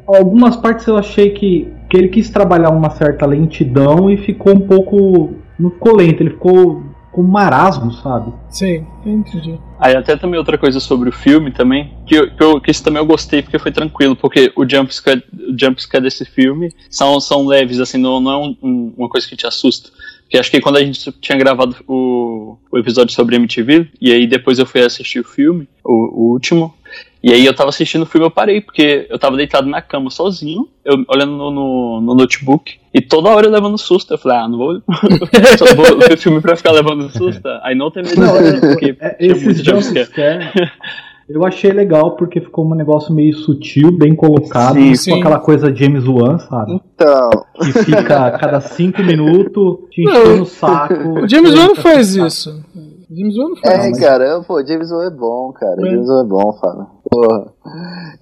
[0.06, 4.60] Algumas partes eu achei que, que ele quis trabalhar uma certa lentidão e ficou um
[4.60, 5.34] pouco.
[5.58, 6.82] Não ficou lento, ele ficou
[7.18, 8.32] com marasmo, sabe?
[8.48, 9.58] Sim, entendi.
[9.80, 12.84] Aí até também outra coisa sobre o filme também, que, eu, que, eu, que isso
[12.84, 17.46] também eu gostei porque foi tranquilo, porque o jumpscare, o jumpscare desse filme são, são
[17.46, 19.90] leves, assim, não, não é um, um, uma coisa que te assusta.
[20.28, 24.26] Porque acho que quando a gente tinha gravado o, o episódio sobre MTV, e aí
[24.26, 26.74] depois eu fui assistir o filme, o, o último,
[27.22, 30.10] e aí eu tava assistindo o filme, eu parei, porque eu tava deitado na cama
[30.10, 34.12] sozinho, eu, olhando no, no, no, notebook, e toda hora eu levando susto.
[34.12, 34.82] Eu falei, ah, não vou,
[35.56, 37.48] só vou ver filme pra ficar levando susto.
[37.62, 38.20] Aí não tem medo,
[38.60, 40.10] porque é, esses jumpscare.
[41.28, 45.10] Eu achei legal porque ficou um negócio meio sutil, bem colocado, sim, sim.
[45.10, 46.80] com aquela coisa James Wan, sabe?
[46.94, 47.30] Então.
[47.54, 50.94] Que fica a cada cinco minutos te enchendo o saco.
[51.18, 52.62] O James Wan faz isso.
[53.10, 55.76] James Wan não faz É, cara, pô, James Wan é bom, cara.
[55.80, 55.90] É.
[55.90, 56.86] James Wan é bom, Fábio.
[57.10, 57.52] Porra.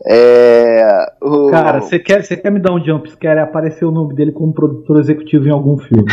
[0.07, 1.07] É.
[1.22, 1.50] O...
[1.50, 3.40] Cara, você quer, quer me dar um jumpscare?
[3.40, 6.07] Apareceu o nome dele como produtor executivo em algum filme.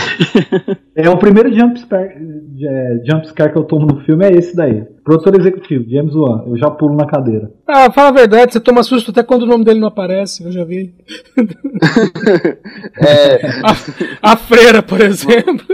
[0.96, 2.16] é o primeiro jumpscare,
[2.62, 4.84] é, jumpscare que eu tomo no filme, é esse daí.
[5.04, 6.44] Produtor executivo, James Wan.
[6.48, 7.52] Eu já pulo na cadeira.
[7.68, 10.52] Ah, fala a verdade, você toma susto até quando o nome dele não aparece, eu
[10.52, 10.94] já vi.
[13.00, 13.46] é...
[13.64, 15.66] a, a freira, por exemplo.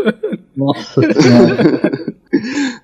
[0.58, 2.10] Nossa senhora.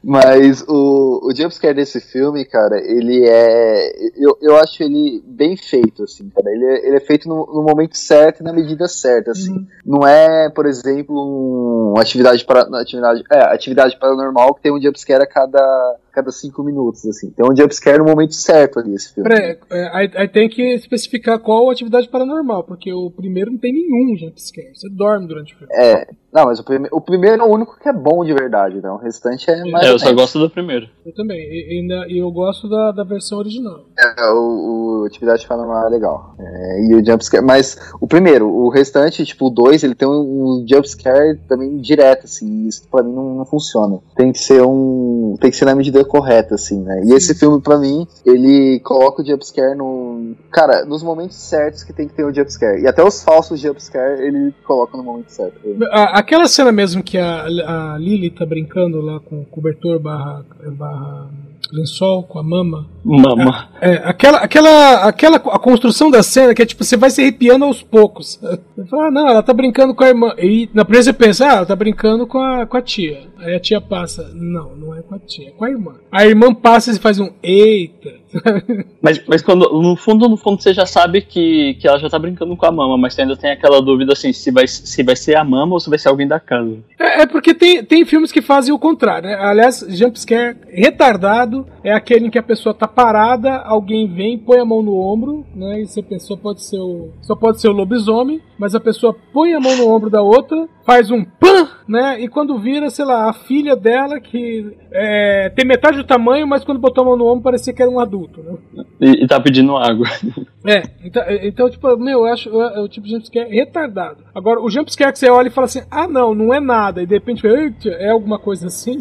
[0.04, 3.92] Mas o, o jumpscare desse filme, cara, ele é.
[4.16, 6.50] Eu, eu acho ele bem feito, assim, cara.
[6.52, 9.52] Ele é, ele é feito no, no momento certo e na medida certa, assim.
[9.52, 9.68] Uhum.
[9.86, 15.24] Não é, por exemplo, uma atividade, para, atividade, é, atividade paranormal que tem um jumpscare
[15.24, 17.30] a cada cada cinco minutos, assim.
[17.32, 19.30] Tem um jumpscare no momento certo ali, esse filme.
[19.30, 23.74] Peraí, é, aí, aí, tem que especificar qual atividade paranormal, porque o primeiro não tem
[23.74, 24.72] nenhum jumpscare.
[24.74, 25.74] Você dorme durante o filme.
[25.76, 28.82] É, não, mas o, prime o primeiro é o único que é bom de verdade,
[28.82, 28.90] né?
[28.90, 29.88] O restante é mais.
[29.88, 30.88] É, eu só gosto do primeiro.
[31.06, 33.86] Eu também, e, ainda, e eu gosto da, da versão original.
[33.98, 36.36] É, o, o Atividade Paranormal é legal.
[36.40, 40.12] É, e o jumpscare, mas o primeiro, o restante, tipo, o dois, ele tem um,
[40.12, 44.00] um jumpscare também direto, assim, isso pra mim não, não funciona.
[44.16, 45.36] Tem que ser um.
[45.40, 47.02] Tem que ser na medida correta, assim, né?
[47.04, 47.16] E Sim.
[47.16, 50.36] esse filme, pra mim, ele coloca o jumpscare no.
[50.52, 52.82] Cara, nos momentos certos que tem que ter o um jumpscare.
[52.82, 55.60] E até os falsos jumpscare ele coloca no momento certo.
[55.92, 60.46] Aquela cena mesmo que a, a Lily tá brincando lá com cobertor barra,
[60.78, 61.30] barra
[61.72, 62.88] lençol com a mama.
[63.04, 63.70] Mama.
[63.80, 67.22] É, é, aquela, aquela, aquela a construção da cena que é tipo, você vai se
[67.22, 68.40] arrepiando aos poucos.
[68.76, 70.34] Você fala, ah, não, ela tá brincando com a irmã.
[70.38, 73.22] E na primeira você pensa, ah, ela tá brincando com a, com a tia.
[73.38, 75.96] Aí a tia passa, não, não é com a tia, é com a irmã.
[76.12, 78.14] A irmã passa e faz um eita.
[79.02, 82.20] mas, mas quando, no fundo, no fundo, você já sabe que, que ela já tá
[82.20, 85.16] brincando com a mama, mas você ainda tem aquela dúvida assim, se vai, se vai
[85.16, 86.78] ser a mama ou se vai ser alguém da casa.
[87.00, 89.36] É, é porque tem, tem filmes que fazem o contrário, né?
[89.36, 94.66] Aliás, jumpscare retardado é aquele em que a pessoa tá parada, alguém vem, põe a
[94.66, 95.82] mão no ombro, né?
[95.82, 97.10] E você pensou pode ser o.
[97.22, 100.68] Só pode ser o lobisomem, mas a pessoa põe a mão no ombro da outra,
[100.86, 102.22] faz um PAM, né?
[102.22, 106.64] E quando vira, sei lá, a filha dela, que é, tem metade do tamanho, mas
[106.64, 108.86] quando botou a mão no ombro parecia que era um adulto, né?
[109.02, 110.08] E, e tá pedindo água.
[110.68, 114.24] É, então, então, tipo, meu, eu acho é, o tipo de jumpscare retardado.
[114.34, 117.06] Agora, o jumpscare que você olha e fala assim, ah não, não é nada, e
[117.06, 117.46] de repente
[117.88, 118.98] é alguma coisa assim,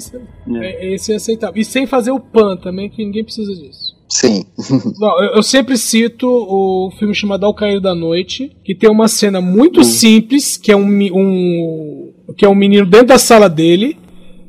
[0.60, 0.66] é.
[0.66, 0.94] é.
[0.94, 1.58] esse é aceitável.
[1.58, 3.93] E sem fazer o PAN também, que ninguém precisa disso.
[4.08, 4.44] Sim.
[4.98, 9.08] Não, eu, eu, sempre cito o filme chamado Ao Cair da Noite, que tem uma
[9.08, 9.84] cena muito hum.
[9.84, 13.96] simples, que é um, um, que é um menino dentro da sala dele,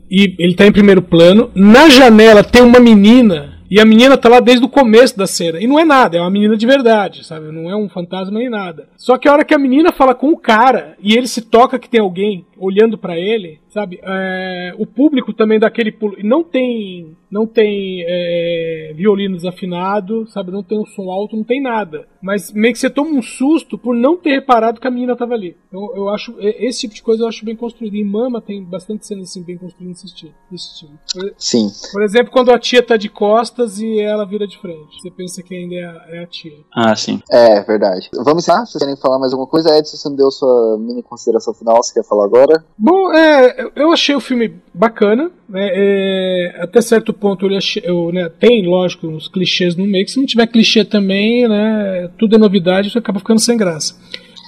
[0.10, 1.50] e ele tá em primeiro plano.
[1.56, 5.60] Na janela tem uma menina e a menina tá lá desde o começo da cena.
[5.60, 7.52] E não é nada, é uma menina de verdade, sabe?
[7.52, 8.88] Não é um fantasma nem nada.
[8.96, 11.80] Só que a hora que a menina fala com o cara e ele se toca
[11.80, 14.00] que tem alguém olhando para ele, sabe?
[14.04, 16.16] É, o público também daquele pulo.
[16.24, 20.52] Não tem, não tem é, violino desafinado, sabe?
[20.52, 22.08] Não tem um som alto, não tem nada.
[22.22, 25.34] Mas meio que você toma um susto por não ter reparado que a menina tava
[25.34, 25.58] ali.
[25.68, 27.96] Então eu acho esse tipo de coisa eu acho bem construído.
[27.96, 30.34] Em Mama tem bastante cenas assim bem construídas nesse estilo.
[30.50, 30.92] Nesse estilo.
[31.14, 31.68] Por, Sim.
[31.92, 35.02] Por exemplo, quando a tia tá de costas e ela vira de frente.
[35.02, 36.58] Você pensa que ainda é a, é a tia.
[36.74, 37.22] Ah, sim.
[37.30, 38.10] É, verdade.
[38.16, 39.78] Vamos lá, vocês querem falar mais alguma coisa?
[39.78, 42.64] Edson, você não deu sua mini consideração final, você quer falar agora?
[42.78, 45.30] Bom, é, eu achei o filme bacana.
[45.48, 50.06] Né, é, até certo ponto ele achei, eu, né, tem, lógico, uns clichês no meio.
[50.06, 53.96] Que se não tiver clichê também, né, tudo é novidade, isso acaba ficando sem graça.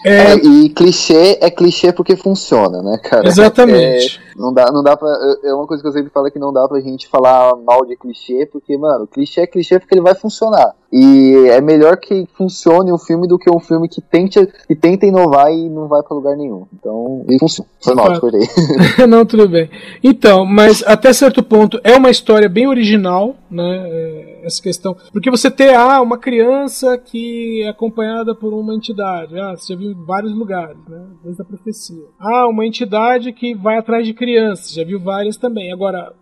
[0.06, 0.34] É...
[0.34, 0.36] é...
[0.36, 3.28] e clichê é clichê porque funciona, né, cara?
[3.28, 4.20] Exatamente.
[4.20, 5.10] É, não dá, não dá pra.
[5.44, 7.98] É uma coisa que eu sempre falo que não dá pra gente falar mal de
[7.98, 10.76] clichê, porque, mano, clichê é clichê porque ele vai funcionar.
[10.92, 15.06] E é melhor que funcione um filme do que um filme que tente, que tenta
[15.06, 16.66] inovar e não vai pra lugar nenhum.
[16.74, 17.70] Então, ele funciona.
[17.84, 18.08] Foi mal,
[19.08, 19.70] não, tudo bem.
[20.04, 23.84] Então, mas até certo ponto é uma história bem original, né?
[23.90, 24.96] É, essa questão.
[25.12, 29.38] Porque você ter ah, uma criança que é acompanhada por uma entidade.
[29.40, 31.06] Ah, você já viu em vários lugares, né?
[31.24, 32.06] Desde a profecia.
[32.20, 34.74] Ah, uma entidade que vai atrás de crianças.
[34.74, 35.72] Já viu várias também.
[35.72, 36.14] Agora,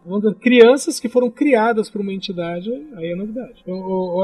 [0.41, 3.63] crianças que foram criadas por uma entidade, aí é novidade.
[3.65, 4.21] Eu, eu, eu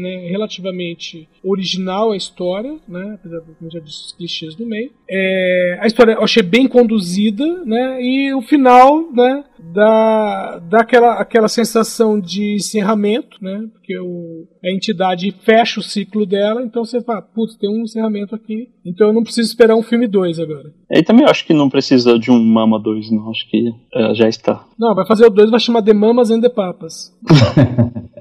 [0.00, 3.14] né, relativamente original a história, né?
[3.14, 4.90] Apesar de já disse os clichês do meio.
[5.08, 8.02] É, a história eu achei bem conduzida, né?
[8.02, 9.44] E o final, né?
[9.58, 13.66] Dá, dá aquela, aquela sensação de encerramento, né?
[13.72, 18.34] Porque o, a entidade fecha o ciclo dela, então você fala, putz, tem um encerramento
[18.34, 20.72] aqui, então eu não preciso esperar um filme 2 agora.
[20.90, 23.30] E também acho que não precisa de um Mama 2, não.
[23.30, 24.64] Acho que é, já está.
[24.78, 27.14] Não, vai fazer o 2, vai chamar The Mamas and the Papas.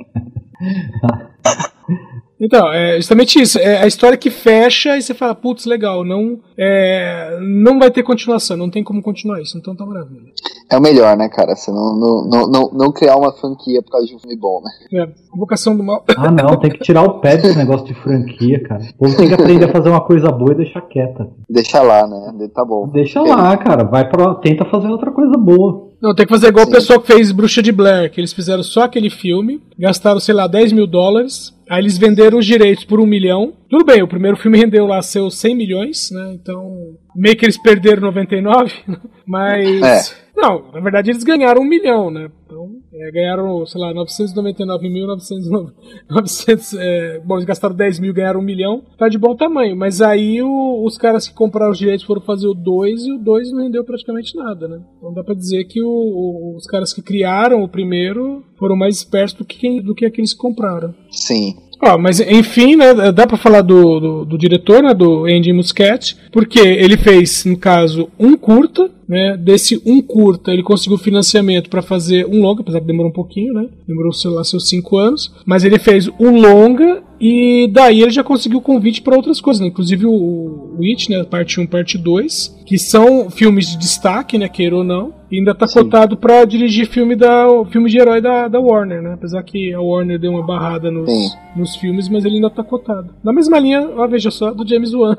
[2.40, 3.60] Então, é justamente isso.
[3.60, 8.02] É a história que fecha e você fala, putz, legal, não, é, não vai ter
[8.02, 10.32] continuação, não tem como continuar isso, então tá maravilha.
[10.72, 11.56] É o melhor, né, cara?
[11.56, 15.02] Você não, não, não, não, criar uma franquia por causa de um filme bom, né?
[15.02, 16.06] É, vocação do mal.
[16.16, 18.84] Ah, não, tem que tirar o pé desse negócio de franquia, cara.
[18.84, 21.28] O povo tem que aprender a fazer uma coisa boa e deixar quieta.
[21.50, 22.48] Deixa lá, né?
[22.54, 22.88] Tá bom.
[22.88, 23.84] Deixa lá, cara.
[23.84, 25.89] Vai pra, tenta fazer outra coisa boa.
[26.02, 26.72] Não, tem que fazer igual Sim.
[26.72, 30.34] o pessoal que fez Bruxa de Blair, que eles fizeram só aquele filme, gastaram, sei
[30.34, 33.54] lá, 10 mil dólares, aí eles venderam os direitos por um milhão.
[33.70, 36.32] Tudo bem, o primeiro filme rendeu lá seus 100 milhões, né?
[36.34, 38.74] Então, meio que eles perderam 99,
[39.28, 39.82] mas.
[39.82, 40.29] É.
[40.40, 42.32] Não, na verdade eles ganharam um milhão, né?
[42.46, 46.80] Então, é, ganharam, sei lá, 999.900.
[46.80, 48.84] É, bom, eles gastaram 10 mil, ganharam um milhão.
[48.98, 49.76] Tá de bom tamanho.
[49.76, 53.20] Mas aí o, os caras que compraram os direitos foram fazer o 2 e o
[53.20, 54.82] 2 não rendeu praticamente nada, né?
[54.98, 58.98] Então dá pra dizer que o, o, os caras que criaram o primeiro foram mais
[58.98, 60.94] espertos do que, do que aqueles que compraram.
[61.12, 61.56] Sim.
[61.82, 66.18] Ah, mas enfim, né, dá para falar do, do, do, diretor, né, do Andy Muschietti,
[66.32, 71.82] porque ele fez, no caso, um curta, né, desse um curta ele conseguiu financiamento para
[71.82, 75.34] fazer um longa, apesar que demorou um pouquinho, né, demorou, sei lá, seus cinco anos,
[75.46, 79.68] mas ele fez um longa e daí ele já conseguiu convite para outras coisas, né?
[79.68, 84.76] inclusive o, It, né, parte 1 parte 2, que são filmes de destaque, né, queira
[84.76, 85.80] ou não, e ainda tá Sim.
[85.80, 89.14] cotado para dirigir filme da filme de herói da, da Warner, né?
[89.14, 93.14] Apesar que a Warner deu uma barrada nos, nos filmes, mas ele ainda tá cotado.
[93.24, 95.16] Na mesma linha, ó, veja só, do James Wan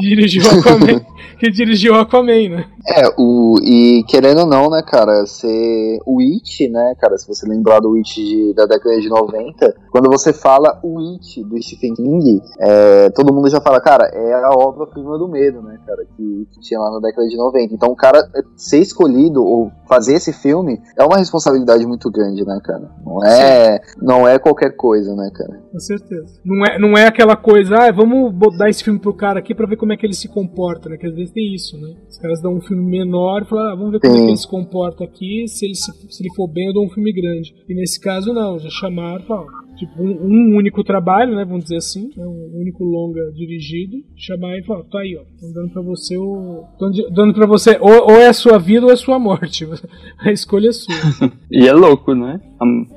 [0.00, 1.00] dirigiu Aquaman,
[1.38, 2.64] que dirigiu Aquaman, né?
[2.86, 7.48] É, o, e querendo ou não, né, cara, ser o It, né, cara, se você
[7.48, 11.94] lembrar do It de, da década de 90, quando você fala o It do Stephen
[11.94, 16.46] King, é, todo mundo já fala, cara, é a obra-prima do medo, né, cara, que,
[16.52, 17.74] que, tinha lá na década de 90.
[17.74, 18.18] Então, o cara
[18.56, 22.90] ser escolhido ou fazer esse filme é uma responsabilidade muito grande, né, cara?
[23.04, 25.62] Não é, não é qualquer coisa, né, cara?
[25.72, 26.38] Com certeza.
[26.44, 29.66] Não é, não é aquela coisa, ah, vamos dar esse filme pro cara aqui pra
[29.66, 30.96] ver como é que ele se comporta, né?
[30.96, 31.94] Que às vezes tem isso, né?
[32.08, 34.36] Os caras dão um filme menor e falam, ah, vamos ver como é que ele
[34.38, 37.54] se comporta aqui, se ele, se, se ele for bem, eu dou um filme grande.
[37.68, 41.44] E nesse caso, não, já chamaram e falaram, tipo, um, um, único trabalho, né?
[41.44, 45.52] Vamos dizer assim, né, um único longa dirigido, chamar e falar, tá aí, ó, tô
[45.52, 46.64] dando pra você o.
[46.78, 49.68] Tô dando pra você, ou, ou é a sua vida ou é a sua morte.
[50.18, 50.94] a escolha é sua.
[51.52, 52.40] e é louco, né?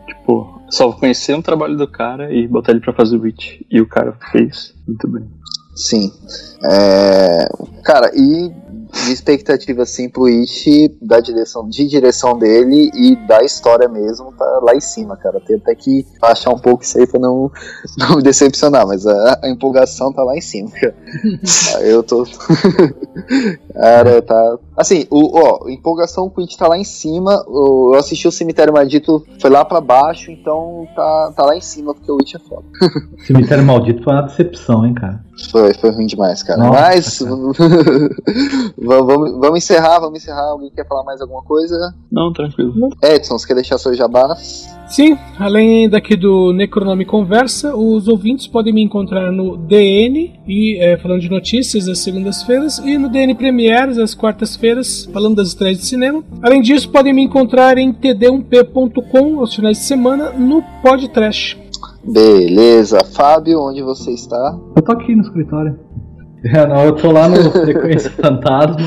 [0.07, 3.65] Tipo, só conhecer um trabalho do cara e botar ele pra fazer o beat.
[3.69, 5.27] E o cara fez muito bem.
[5.77, 6.11] Sim.
[6.63, 7.47] É,
[7.83, 8.51] cara, e
[9.05, 14.59] de expectativa assim pro Ishi, da direção, de direção dele e da história mesmo, tá
[14.61, 15.39] lá em cima, cara.
[15.39, 17.51] Tem até que achar um pouco isso aí pra não,
[17.97, 20.95] não me decepcionar, mas a, a empolgação tá lá em cima, cara.
[21.81, 22.25] Eu tô.
[23.73, 24.57] cara, tá.
[24.75, 27.43] Assim, o, ó, empolgação com o It tá lá em cima.
[27.47, 31.61] O, eu assisti o Cemitério Maldito, foi lá pra baixo, então tá, tá lá em
[31.61, 32.63] cima, porque o It é foda.
[33.25, 35.26] Cemitério Maldito foi uma decepção, hein, cara.
[35.51, 36.59] Foi, foi ruim demais, cara.
[36.59, 37.19] Nossa, Mas
[38.77, 40.49] vamos, vamos encerrar, vamos encerrar.
[40.49, 41.93] Alguém quer falar mais alguma coisa?
[42.11, 42.89] Não, tranquilo.
[43.03, 44.67] Edson, você quer deixar seu jabás?
[44.87, 50.97] Sim, além daqui do Necronome Conversa, os ouvintes podem me encontrar no DN, e é,
[50.97, 55.85] falando de notícias às segundas-feiras, e no DN Premieres às quartas-feiras, falando das estreias de
[55.85, 56.23] cinema.
[56.41, 61.66] Além disso, podem me encontrar em td1p.com aos finais de semana no Podcast.
[62.03, 63.03] Beleza.
[63.03, 64.57] Fábio, onde você está?
[64.75, 65.77] Eu tô aqui no escritório.
[66.43, 68.77] É, não, eu tô lá no Frequência Fantasma.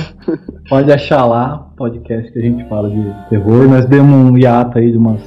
[0.68, 3.68] Pode achar lá, podcast que a gente fala de terror.
[3.68, 5.20] Nós demos um hiato aí de umas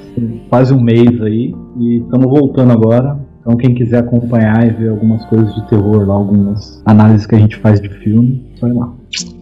[0.49, 3.19] quase um mês aí e estamos voltando agora.
[3.41, 7.39] Então quem quiser acompanhar e ver algumas coisas de terror lá, algumas análises que a
[7.39, 8.93] gente faz de filme, vai lá.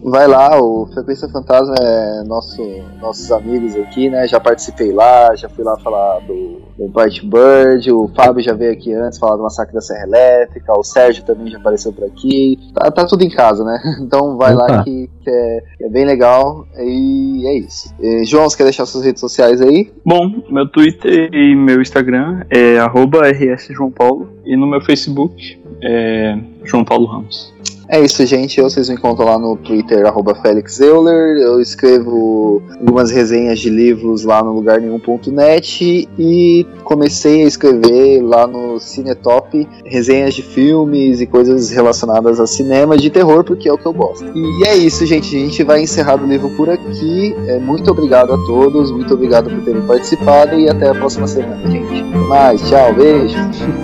[0.02, 2.62] Vai lá, o Frequência Fantasma é nosso,
[3.00, 4.26] nossos amigos aqui, né?
[4.26, 8.72] Já participei lá, já fui lá falar do, do Bright Bird, o Fábio já veio
[8.72, 12.58] aqui antes falar do Massacre da Serra Elétrica, o Sérgio também já apareceu por aqui.
[12.74, 13.80] Tá, tá tudo em casa, né?
[14.02, 14.62] Então vai Opa.
[14.62, 16.66] lá que, que, é, que, é, bem legal.
[16.76, 17.94] E é isso.
[18.00, 19.92] E, João, você quer deixar suas redes sociais aí?
[20.04, 27.06] Bom, meu Twitter e meu Instagram é rsjoãopaulo e no meu Facebook é João Paulo
[27.06, 27.52] Ramos.
[27.92, 28.58] É isso, gente.
[28.58, 31.36] Eu, vocês me encontram lá no Twitter, arroba Felix Euler.
[31.36, 38.46] Eu escrevo algumas resenhas de livros lá no lugar nenhum.net e comecei a escrever lá
[38.46, 43.76] no Cinetop resenhas de filmes e coisas relacionadas a cinema de terror, porque é o
[43.76, 44.24] que eu gosto.
[44.24, 45.36] E é isso, gente.
[45.36, 47.36] A gente vai encerrar o livro por aqui.
[47.46, 51.70] É, muito obrigado a todos, muito obrigado por terem participado e até a próxima semana,
[51.70, 52.00] gente.
[52.00, 53.36] Até mais, tchau, beijo.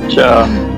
[0.09, 0.78] Tchau.